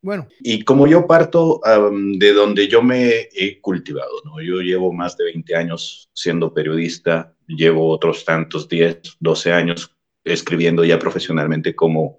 Bueno. 0.00 0.28
Y 0.38 0.62
como 0.62 0.86
yo 0.86 1.08
parto 1.08 1.60
de 1.90 2.32
donde 2.32 2.68
yo 2.68 2.82
me 2.82 3.28
he 3.34 3.60
cultivado, 3.60 4.12
¿no? 4.24 4.40
Yo 4.40 4.60
llevo 4.60 4.92
más 4.92 5.16
de 5.16 5.24
20 5.24 5.56
años 5.56 6.08
siendo 6.12 6.54
periodista, 6.54 7.34
llevo 7.48 7.90
otros 7.90 8.24
tantos 8.24 8.68
10, 8.68 9.16
12 9.18 9.52
años 9.52 9.92
escribiendo 10.22 10.84
ya 10.84 11.00
profesionalmente 11.00 11.74
como 11.74 12.18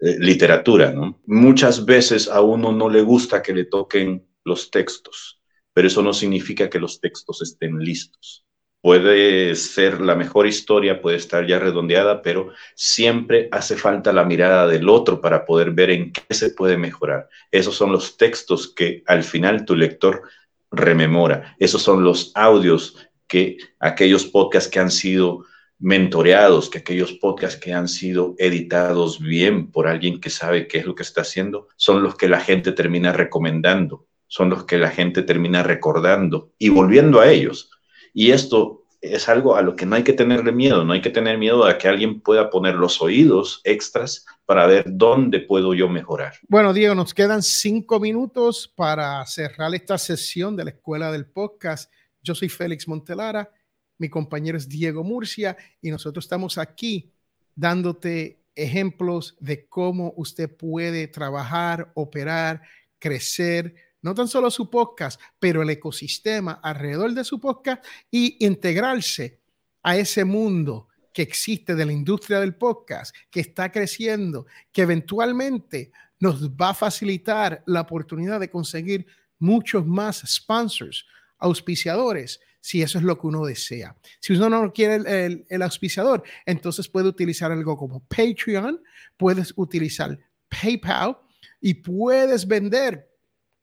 eh, 0.00 0.18
literatura, 0.18 0.92
¿no? 0.92 1.18
Muchas 1.24 1.86
veces 1.86 2.28
a 2.28 2.42
uno 2.42 2.72
no 2.72 2.90
le 2.90 3.00
gusta 3.00 3.42
que 3.42 3.54
le 3.54 3.64
toquen 3.64 4.33
los 4.44 4.70
textos, 4.70 5.40
pero 5.72 5.88
eso 5.88 6.02
no 6.02 6.12
significa 6.12 6.70
que 6.70 6.80
los 6.80 7.00
textos 7.00 7.42
estén 7.42 7.78
listos 7.78 8.44
puede 8.84 9.56
ser 9.56 10.02
la 10.02 10.14
mejor 10.14 10.46
historia, 10.46 11.00
puede 11.00 11.16
estar 11.16 11.46
ya 11.46 11.58
redondeada, 11.58 12.20
pero 12.20 12.50
siempre 12.74 13.48
hace 13.50 13.76
falta 13.76 14.12
la 14.12 14.26
mirada 14.26 14.66
del 14.66 14.90
otro 14.90 15.22
para 15.22 15.46
poder 15.46 15.70
ver 15.70 15.88
en 15.88 16.12
qué 16.12 16.34
se 16.34 16.50
puede 16.50 16.76
mejorar. 16.76 17.30
Esos 17.50 17.76
son 17.76 17.92
los 17.92 18.18
textos 18.18 18.74
que 18.74 19.02
al 19.06 19.24
final 19.24 19.64
tu 19.64 19.74
lector 19.74 20.24
rememora. 20.70 21.56
Esos 21.58 21.80
son 21.80 22.04
los 22.04 22.30
audios 22.34 23.08
que 23.26 23.56
aquellos 23.78 24.26
podcasts 24.26 24.68
que 24.68 24.80
han 24.80 24.90
sido 24.90 25.46
mentoreados, 25.78 26.68
que 26.68 26.80
aquellos 26.80 27.14
podcasts 27.14 27.58
que 27.58 27.72
han 27.72 27.88
sido 27.88 28.34
editados 28.36 29.18
bien 29.18 29.72
por 29.72 29.86
alguien 29.88 30.20
que 30.20 30.28
sabe 30.28 30.68
qué 30.68 30.76
es 30.76 30.84
lo 30.84 30.94
que 30.94 31.04
está 31.04 31.22
haciendo, 31.22 31.68
son 31.76 32.02
los 32.02 32.16
que 32.16 32.28
la 32.28 32.40
gente 32.40 32.72
termina 32.72 33.14
recomendando, 33.14 34.06
son 34.34 34.50
los 34.50 34.64
que 34.64 34.78
la 34.78 34.90
gente 34.90 35.22
termina 35.22 35.62
recordando 35.62 36.50
y 36.58 36.68
volviendo 36.68 37.20
a 37.20 37.30
ellos 37.30 37.70
y 38.12 38.32
esto 38.32 38.82
es 39.00 39.28
algo 39.28 39.54
a 39.54 39.62
lo 39.62 39.76
que 39.76 39.86
no 39.86 39.94
hay 39.94 40.02
que 40.02 40.12
tenerle 40.12 40.50
miedo, 40.50 40.84
no 40.84 40.92
hay 40.92 41.00
que 41.00 41.10
tener 41.10 41.38
miedo 41.38 41.64
a 41.64 41.78
que 41.78 41.86
alguien 41.86 42.20
pueda 42.20 42.50
poner 42.50 42.74
los 42.74 43.00
oídos 43.00 43.60
extras 43.62 44.26
para 44.44 44.66
ver 44.66 44.86
dónde 44.88 45.38
puedo 45.38 45.72
yo 45.72 45.88
mejorar. 45.88 46.34
Bueno, 46.48 46.72
Diego, 46.72 46.96
nos 46.96 47.14
quedan 47.14 47.44
cinco 47.44 48.00
minutos 48.00 48.66
para 48.74 49.24
cerrar 49.26 49.72
esta 49.72 49.98
sesión 49.98 50.56
de 50.56 50.64
la 50.64 50.70
Escuela 50.70 51.12
del 51.12 51.26
Podcast. 51.26 51.92
Yo 52.20 52.34
soy 52.34 52.48
Félix 52.48 52.88
Montelara, 52.88 53.52
mi 53.98 54.08
compañero 54.08 54.58
es 54.58 54.68
Diego 54.68 55.04
Murcia 55.04 55.56
y 55.80 55.92
nosotros 55.92 56.24
estamos 56.24 56.58
aquí 56.58 57.12
dándote 57.54 58.40
ejemplos 58.56 59.36
de 59.38 59.68
cómo 59.68 60.12
usted 60.16 60.50
puede 60.50 61.06
trabajar, 61.06 61.92
operar, 61.94 62.62
crecer, 62.98 63.76
no 64.04 64.14
tan 64.14 64.28
solo 64.28 64.50
su 64.50 64.68
podcast, 64.68 65.18
pero 65.38 65.62
el 65.62 65.70
ecosistema 65.70 66.60
alrededor 66.62 67.14
de 67.14 67.24
su 67.24 67.40
podcast 67.40 67.82
y 68.10 68.36
integrarse 68.44 69.40
a 69.82 69.96
ese 69.96 70.26
mundo 70.26 70.88
que 71.10 71.22
existe 71.22 71.74
de 71.74 71.86
la 71.86 71.92
industria 71.92 72.38
del 72.38 72.54
podcast, 72.54 73.16
que 73.30 73.40
está 73.40 73.72
creciendo, 73.72 74.44
que 74.72 74.82
eventualmente 74.82 75.90
nos 76.20 76.50
va 76.50 76.70
a 76.70 76.74
facilitar 76.74 77.62
la 77.64 77.80
oportunidad 77.80 78.40
de 78.40 78.50
conseguir 78.50 79.06
muchos 79.38 79.86
más 79.86 80.22
sponsors, 80.26 81.06
auspiciadores, 81.38 82.40
si 82.60 82.82
eso 82.82 82.98
es 82.98 83.04
lo 83.04 83.18
que 83.18 83.26
uno 83.26 83.46
desea. 83.46 83.96
Si 84.20 84.34
uno 84.34 84.50
no 84.50 84.70
quiere 84.72 84.96
el, 85.24 85.46
el 85.48 85.62
auspiciador, 85.62 86.22
entonces 86.44 86.88
puede 86.88 87.08
utilizar 87.08 87.50
algo 87.50 87.78
como 87.78 88.04
Patreon, 88.04 88.82
puedes 89.16 89.54
utilizar 89.56 90.18
PayPal 90.50 91.16
y 91.58 91.72
puedes 91.72 92.46
vender 92.46 93.13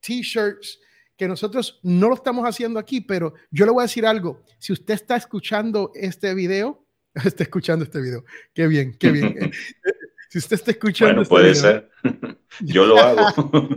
t-shirts, 0.01 0.79
que 1.15 1.27
nosotros 1.27 1.79
no 1.83 2.09
lo 2.09 2.15
estamos 2.15 2.45
haciendo 2.45 2.79
aquí, 2.79 2.99
pero 2.99 3.33
yo 3.51 3.65
le 3.65 3.71
voy 3.71 3.81
a 3.81 3.85
decir 3.85 4.05
algo. 4.05 4.43
Si 4.57 4.73
usted 4.73 4.95
está 4.95 5.15
escuchando 5.15 5.91
este 5.93 6.33
video, 6.33 6.83
está 7.13 7.43
escuchando 7.43 7.85
este 7.85 8.01
video, 8.01 8.25
qué 8.53 8.67
bien, 8.67 8.95
qué 8.99 9.11
bien. 9.11 9.51
si 10.29 10.39
usted 10.39 10.55
está 10.55 10.71
escuchando... 10.71 11.23
Bueno, 11.23 11.23
este 11.23 11.29
puede 11.29 11.55
ser. 11.55 11.89
yo 12.61 12.85
lo 12.85 12.97
hago. 12.97 13.69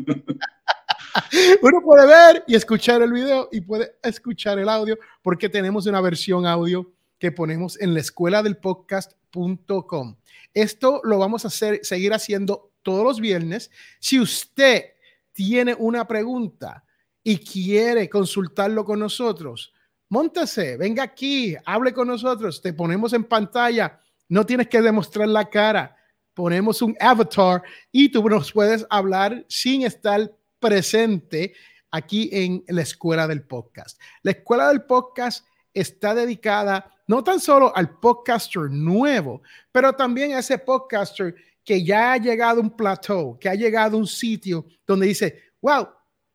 Uno 1.62 1.80
puede 1.82 2.06
ver 2.06 2.44
y 2.46 2.54
escuchar 2.54 3.02
el 3.02 3.12
video 3.12 3.48
y 3.52 3.60
puede 3.60 3.94
escuchar 4.02 4.58
el 4.58 4.68
audio 4.68 4.98
porque 5.22 5.48
tenemos 5.48 5.86
una 5.86 6.00
versión 6.00 6.46
audio 6.46 6.92
que 7.18 7.30
ponemos 7.30 7.80
en 7.80 7.94
la 7.94 8.00
escuela 8.00 8.42
del 8.42 8.56
podcast.com. 8.56 10.16
Esto 10.52 11.00
lo 11.04 11.18
vamos 11.18 11.44
a 11.44 11.48
hacer, 11.48 11.80
seguir 11.82 12.12
haciendo 12.12 12.72
todos 12.82 13.04
los 13.04 13.20
viernes. 13.20 13.70
Si 13.98 14.20
usted 14.20 14.93
tiene 15.34 15.74
una 15.78 16.06
pregunta 16.06 16.82
y 17.22 17.38
quiere 17.38 18.08
consultarlo 18.08 18.84
con 18.84 19.00
nosotros, 19.00 19.74
montese, 20.08 20.76
venga 20.78 21.02
aquí, 21.02 21.54
hable 21.66 21.92
con 21.92 22.08
nosotros, 22.08 22.62
te 22.62 22.72
ponemos 22.72 23.12
en 23.12 23.24
pantalla, 23.24 24.00
no 24.28 24.46
tienes 24.46 24.68
que 24.68 24.80
demostrar 24.80 25.28
la 25.28 25.50
cara, 25.50 25.96
ponemos 26.32 26.80
un 26.80 26.96
avatar 27.00 27.62
y 27.92 28.10
tú 28.10 28.26
nos 28.28 28.52
puedes 28.52 28.86
hablar 28.88 29.44
sin 29.48 29.82
estar 29.82 30.32
presente 30.58 31.54
aquí 31.90 32.28
en 32.32 32.64
la 32.68 32.82
escuela 32.82 33.26
del 33.26 33.42
podcast. 33.42 34.00
La 34.22 34.32
escuela 34.32 34.68
del 34.68 34.84
podcast 34.84 35.46
está 35.72 36.14
dedicada 36.14 36.90
no 37.06 37.22
tan 37.22 37.40
solo 37.40 37.74
al 37.76 37.98
podcaster 37.98 38.70
nuevo, 38.70 39.42
pero 39.72 39.92
también 39.92 40.32
a 40.32 40.38
ese 40.38 40.58
podcaster 40.58 41.34
que 41.64 41.82
ya 41.82 42.12
ha 42.12 42.16
llegado 42.18 42.60
a 42.60 42.62
un 42.62 42.76
plateau, 42.76 43.38
que 43.38 43.48
ha 43.48 43.54
llegado 43.54 43.96
a 43.96 44.00
un 44.00 44.06
sitio 44.06 44.66
donde 44.86 45.06
dice, 45.06 45.42
wow, 45.60 45.88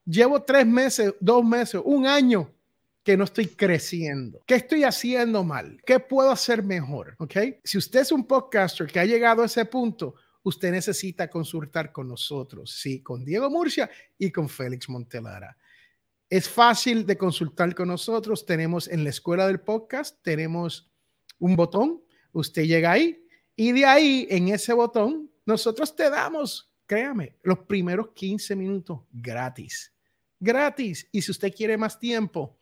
llevo 0.06 0.42
tres 0.42 0.66
meses, 0.66 1.14
dos 1.20 1.46
meses, 1.46 1.82
un 1.84 2.08
año 2.08 2.52
que 3.04 3.16
no 3.16 3.24
estoy 3.24 3.48
creciendo. 3.48 4.44
¿Qué 4.46 4.56
estoy 4.56 4.84
haciendo 4.84 5.44
mal? 5.44 5.82
¿Qué 5.86 6.00
puedo 6.00 6.32
hacer 6.32 6.64
mejor? 6.64 7.16
¿Ok? 7.20 7.38
Si 7.64 7.78
usted 7.78 8.02
es 8.02 8.12
un 8.12 8.26
podcaster 8.26 8.88
que 8.88 9.00
ha 9.00 9.06
llegado 9.06 9.44
a 9.44 9.46
ese 9.46 9.66
punto, 9.66 10.16
usted 10.44 10.72
necesita 10.72 11.30
consultar 11.30 11.92
con 11.92 12.08
nosotros, 12.08 12.72
sí, 12.80 13.02
con 13.02 13.24
Diego 13.24 13.50
Murcia 13.50 13.90
y 14.18 14.32
con 14.32 14.50
Félix 14.50 14.90
Montelara. 14.90 15.56
Es 16.30 16.48
fácil 16.48 17.06
de 17.06 17.18
consultar 17.18 17.74
con 17.74 17.88
nosotros. 17.88 18.46
Tenemos 18.46 18.88
en 18.88 19.04
la 19.04 19.10
escuela 19.10 19.48
del 19.48 19.62
podcast, 19.62 20.18
tenemos 20.22 20.92
un 21.40 21.56
botón. 21.56 22.04
Usted 22.32 22.66
llega 22.66 22.92
ahí, 22.92 23.26
y 23.62 23.74
de 23.74 23.86
ahí, 23.86 24.26
en 24.30 24.48
ese 24.48 24.72
botón, 24.72 25.30
nosotros 25.46 25.94
te 25.94 26.10
damos, 26.10 26.72
créame, 26.86 27.36
los 27.44 27.60
primeros 27.60 28.12
15 28.14 28.56
minutos 28.56 29.02
gratis. 29.12 29.92
Gratis. 30.40 31.06
Y 31.12 31.22
si 31.22 31.32
usted 31.32 31.54
quiere 31.54 31.76
más 31.76 32.00
tiempo, 32.00 32.58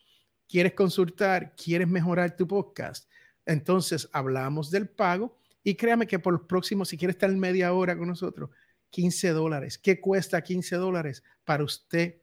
quieres 0.49 0.73
consultar, 0.73 1.53
quieres 1.55 1.87
mejorar 1.87 2.35
tu 2.35 2.47
podcast, 2.47 3.07
entonces 3.45 4.09
hablamos 4.11 4.71
del 4.71 4.89
pago 4.89 5.37
y 5.63 5.75
créame 5.75 6.07
que 6.07 6.17
por 6.17 6.33
los 6.33 6.47
próximos, 6.47 6.89
si 6.89 6.97
quiere 6.97 7.11
estar 7.11 7.29
media 7.29 7.73
hora 7.73 7.95
con 7.95 8.07
nosotros, 8.07 8.49
15 8.89 9.29
dólares. 9.33 9.77
¿Qué 9.77 10.01
cuesta 10.01 10.41
15 10.41 10.77
dólares 10.77 11.21
para 11.45 11.63
usted 11.63 12.15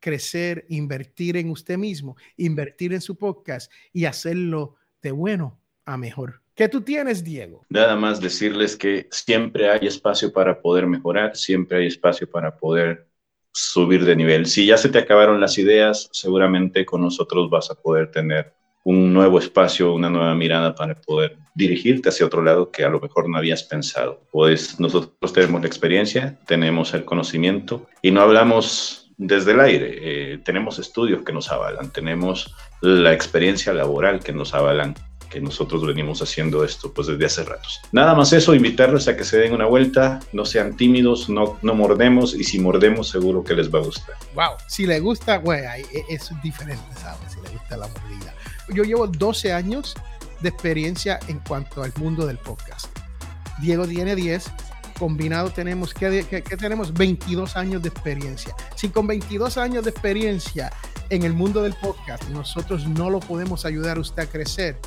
crecer, 0.00 0.64
invertir 0.70 1.36
en 1.36 1.50
usted 1.50 1.76
mismo, 1.76 2.16
invertir 2.38 2.94
en 2.94 3.02
su 3.02 3.14
podcast 3.18 3.70
y 3.92 4.06
hacerlo 4.06 4.76
de 5.02 5.12
bueno 5.12 5.60
a 5.84 5.98
mejor? 5.98 6.41
¿Qué 6.54 6.68
tú 6.68 6.82
tienes, 6.82 7.24
Diego? 7.24 7.64
Nada 7.70 7.96
más 7.96 8.20
decirles 8.20 8.76
que 8.76 9.08
siempre 9.10 9.70
hay 9.70 9.86
espacio 9.86 10.32
para 10.32 10.60
poder 10.60 10.86
mejorar, 10.86 11.34
siempre 11.34 11.78
hay 11.78 11.86
espacio 11.86 12.28
para 12.30 12.56
poder 12.56 13.06
subir 13.52 14.04
de 14.04 14.16
nivel. 14.16 14.46
Si 14.46 14.66
ya 14.66 14.76
se 14.76 14.90
te 14.90 14.98
acabaron 14.98 15.40
las 15.40 15.56
ideas, 15.56 16.10
seguramente 16.12 16.84
con 16.84 17.00
nosotros 17.00 17.48
vas 17.48 17.70
a 17.70 17.74
poder 17.74 18.10
tener 18.10 18.52
un 18.84 19.12
nuevo 19.14 19.38
espacio, 19.38 19.94
una 19.94 20.10
nueva 20.10 20.34
mirada 20.34 20.74
para 20.74 20.94
poder 20.94 21.38
dirigirte 21.54 22.08
hacia 22.08 22.26
otro 22.26 22.42
lado 22.42 22.70
que 22.70 22.84
a 22.84 22.88
lo 22.88 23.00
mejor 23.00 23.28
no 23.28 23.38
habías 23.38 23.62
pensado. 23.62 24.20
Pues 24.30 24.78
nosotros 24.78 25.32
tenemos 25.32 25.60
la 25.62 25.66
experiencia, 25.66 26.38
tenemos 26.46 26.92
el 26.92 27.04
conocimiento 27.04 27.86
y 28.02 28.10
no 28.10 28.20
hablamos 28.20 29.10
desde 29.16 29.52
el 29.52 29.60
aire. 29.60 29.98
Eh, 30.02 30.38
tenemos 30.38 30.78
estudios 30.78 31.22
que 31.22 31.32
nos 31.32 31.50
avalan, 31.50 31.90
tenemos 31.92 32.54
la 32.80 33.12
experiencia 33.12 33.72
laboral 33.72 34.20
que 34.20 34.32
nos 34.32 34.52
avalan 34.52 34.94
que 35.32 35.40
nosotros 35.40 35.86
venimos 35.86 36.20
haciendo 36.20 36.62
esto 36.62 36.92
pues 36.92 37.06
desde 37.06 37.24
hace 37.24 37.44
ratos. 37.44 37.80
Nada 37.90 38.14
más 38.14 38.32
eso, 38.34 38.54
invitarles 38.54 39.08
a 39.08 39.16
que 39.16 39.24
se 39.24 39.38
den 39.38 39.54
una 39.54 39.64
vuelta, 39.64 40.20
no 40.32 40.44
sean 40.44 40.76
tímidos, 40.76 41.30
no, 41.30 41.58
no 41.62 41.74
mordemos 41.74 42.34
y 42.34 42.44
si 42.44 42.58
mordemos 42.58 43.08
seguro 43.08 43.42
que 43.42 43.54
les 43.54 43.72
va 43.72 43.78
a 43.78 43.82
gustar. 43.82 44.14
Wow, 44.34 44.56
si 44.68 44.86
le 44.86 45.00
gusta, 45.00 45.38
güey, 45.38 45.62
e, 45.62 46.04
es 46.10 46.30
diferente, 46.42 46.84
¿sabes? 47.00 47.32
Si 47.32 47.40
le 47.40 47.48
gusta 47.48 47.78
la 47.78 47.88
mordida. 47.88 48.34
Yo 48.74 48.84
llevo 48.84 49.06
12 49.06 49.52
años 49.54 49.94
de 50.40 50.50
experiencia 50.50 51.18
en 51.28 51.38
cuanto 51.38 51.82
al 51.82 51.92
mundo 51.96 52.26
del 52.26 52.36
podcast. 52.36 52.86
Diego 53.62 53.86
tiene 53.86 54.14
10, 54.14 54.50
combinado 54.98 55.50
tenemos, 55.50 55.94
¿qué, 55.94 56.26
qué, 56.28 56.42
qué 56.42 56.56
tenemos? 56.58 56.92
22 56.92 57.56
años 57.56 57.82
de 57.82 57.88
experiencia. 57.88 58.54
Si 58.76 58.90
con 58.90 59.06
22 59.06 59.56
años 59.56 59.84
de 59.84 59.90
experiencia 59.90 60.70
en 61.08 61.22
el 61.22 61.32
mundo 61.32 61.62
del 61.62 61.74
podcast 61.74 62.28
nosotros 62.30 62.86
no 62.86 63.10
lo 63.10 63.20
podemos 63.20 63.64
ayudar 63.64 63.96
a 63.96 64.00
usted 64.00 64.22
a 64.22 64.26
crecer, 64.26 64.78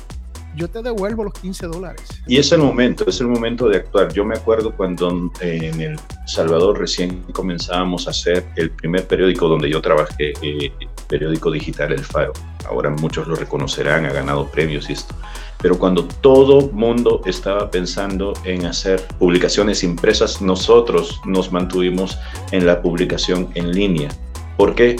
yo 0.56 0.68
te 0.68 0.82
devuelvo 0.82 1.24
los 1.24 1.34
15 1.34 1.66
dólares. 1.66 2.02
Y 2.26 2.38
es 2.38 2.50
el 2.50 2.60
momento, 2.60 3.04
es 3.06 3.20
el 3.20 3.28
momento 3.28 3.68
de 3.68 3.76
actuar. 3.76 4.12
Yo 4.12 4.24
me 4.24 4.34
acuerdo 4.34 4.72
cuando 4.74 5.30
en 5.40 5.80
El 5.80 6.00
Salvador 6.26 6.78
recién 6.78 7.22
comenzábamos 7.32 8.06
a 8.06 8.10
hacer 8.10 8.46
el 8.56 8.70
primer 8.70 9.06
periódico 9.06 9.48
donde 9.48 9.70
yo 9.70 9.82
trabajé, 9.82 10.32
eh, 10.42 10.72
periódico 11.08 11.50
digital 11.50 11.92
El 11.92 12.04
Faro. 12.04 12.32
Ahora 12.66 12.90
muchos 12.90 13.28
lo 13.28 13.36
reconocerán, 13.36 14.06
ha 14.06 14.12
ganado 14.12 14.50
premios 14.50 14.88
y 14.88 14.94
esto. 14.94 15.14
Pero 15.60 15.78
cuando 15.78 16.04
todo 16.06 16.70
mundo 16.72 17.20
estaba 17.26 17.70
pensando 17.70 18.32
en 18.44 18.64
hacer 18.66 19.06
publicaciones 19.18 19.84
impresas, 19.84 20.40
nosotros 20.40 21.20
nos 21.26 21.52
mantuvimos 21.52 22.18
en 22.50 22.66
la 22.66 22.80
publicación 22.80 23.50
en 23.54 23.72
línea. 23.72 24.08
¿Por 24.56 24.74
qué? 24.74 24.96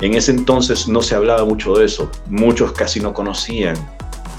En 0.00 0.14
ese 0.14 0.30
entonces 0.32 0.88
no 0.88 1.00
se 1.02 1.14
hablaba 1.14 1.44
mucho 1.44 1.74
de 1.74 1.86
eso, 1.86 2.10
muchos 2.28 2.72
casi 2.72 3.00
no 3.00 3.14
conocían 3.14 3.76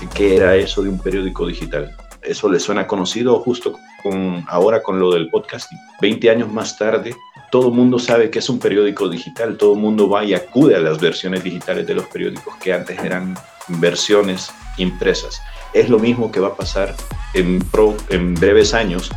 qué 0.06 0.36
era 0.36 0.56
eso 0.56 0.84
de 0.84 0.90
un 0.90 1.00
periódico 1.00 1.48
digital. 1.48 1.96
Eso 2.22 2.50
le 2.50 2.60
suena 2.60 2.86
conocido 2.86 3.40
justo 3.40 3.78
con, 4.04 4.44
ahora 4.48 4.84
con 4.84 5.00
lo 5.00 5.12
del 5.12 5.30
podcast. 5.30 5.72
20 6.02 6.30
años 6.30 6.52
más 6.52 6.78
tarde, 6.78 7.16
todo 7.52 7.70
el 7.70 7.74
mundo 7.74 7.98
sabe 7.98 8.30
que 8.30 8.40
es 8.40 8.50
un 8.50 8.60
periódico 8.60 9.10
digital, 9.10 9.58
todo 9.58 9.74
el 9.74 9.80
mundo 9.80 10.10
va 10.10 10.24
y 10.24 10.34
acude 10.34 10.76
a 10.76 10.80
las 10.80 11.00
versiones 11.00 11.44
digitales 11.44 11.88
de 11.88 11.96
los 11.96 12.06
periódicos 12.08 12.56
que 12.58 12.74
antes 12.74 13.00
eran 13.00 13.36
versiones 13.68 14.52
impresas. 14.78 15.42
Es 15.74 15.90
lo 15.90 16.00
mismo 16.00 16.32
que 16.32 16.40
va 16.40 16.50
a 16.50 16.56
pasar 16.56 16.96
en, 17.34 17.64
en 18.10 18.34
breves 18.36 18.74
años 18.74 19.10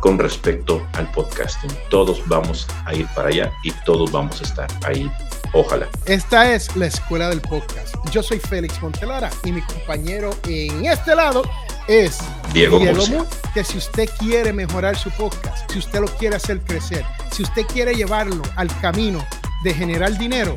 con 0.00 0.18
respecto 0.18 0.86
al 0.94 1.10
podcasting. 1.12 1.70
Todos 1.88 2.22
vamos 2.26 2.66
a 2.84 2.94
ir 2.94 3.06
para 3.14 3.28
allá 3.28 3.52
y 3.64 3.72
todos 3.84 4.10
vamos 4.12 4.40
a 4.40 4.44
estar 4.44 4.68
ahí 4.84 5.10
Ojalá. 5.52 5.88
Esta 6.06 6.52
es 6.52 6.74
la 6.76 6.86
escuela 6.86 7.28
del 7.28 7.40
podcast. 7.40 7.94
Yo 8.10 8.22
soy 8.22 8.38
Félix 8.38 8.80
Montelara 8.80 9.30
y 9.44 9.52
mi 9.52 9.62
compañero 9.62 10.30
en 10.46 10.86
este 10.86 11.14
lado 11.14 11.42
es 11.88 12.18
Diego, 12.52 12.78
Diego 12.78 13.26
que 13.52 13.64
si 13.64 13.78
usted 13.78 14.08
quiere 14.18 14.52
mejorar 14.52 14.96
su 14.96 15.10
podcast, 15.10 15.70
si 15.72 15.78
usted 15.78 16.00
lo 16.00 16.06
quiere 16.06 16.36
hacer 16.36 16.60
crecer, 16.60 17.04
si 17.32 17.42
usted 17.42 17.62
quiere 17.66 17.94
llevarlo 17.94 18.42
al 18.56 18.68
camino 18.80 19.24
de 19.64 19.74
generar 19.74 20.16
dinero, 20.18 20.56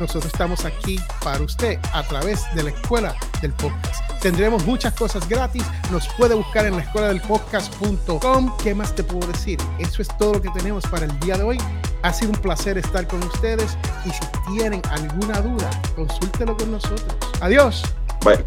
nosotros 0.00 0.32
estamos 0.32 0.64
aquí 0.64 0.98
para 1.22 1.42
usted 1.42 1.78
a 1.92 2.02
través 2.02 2.42
de 2.54 2.62
la 2.62 2.70
escuela 2.70 3.14
del 3.42 3.52
podcast. 3.52 4.02
Tendremos 4.20 4.64
muchas 4.64 4.94
cosas 4.94 5.28
gratis. 5.28 5.62
Nos 5.90 6.08
puede 6.14 6.34
buscar 6.34 6.66
en 6.66 6.76
la 6.76 6.82
escuela 6.82 7.08
del 7.08 7.20
podcast.com. 7.20 8.56
¿Qué 8.62 8.74
más 8.74 8.94
te 8.94 9.04
puedo 9.04 9.26
decir? 9.26 9.58
Eso 9.78 10.00
es 10.00 10.08
todo 10.16 10.34
lo 10.34 10.42
que 10.42 10.50
tenemos 10.50 10.84
para 10.84 11.04
el 11.04 11.20
día 11.20 11.36
de 11.36 11.42
hoy. 11.42 11.58
Ha 12.02 12.12
sido 12.12 12.30
un 12.30 12.38
placer 12.38 12.78
estar 12.78 13.06
con 13.06 13.22
ustedes 13.22 13.76
y 14.04 14.10
si 14.10 14.20
tienen 14.54 14.82
alguna 14.90 15.40
duda, 15.40 15.70
consúltelo 15.94 16.56
con 16.56 16.72
nosotros. 16.72 17.14
Adiós. 17.40 17.82
Bye. 18.24 18.44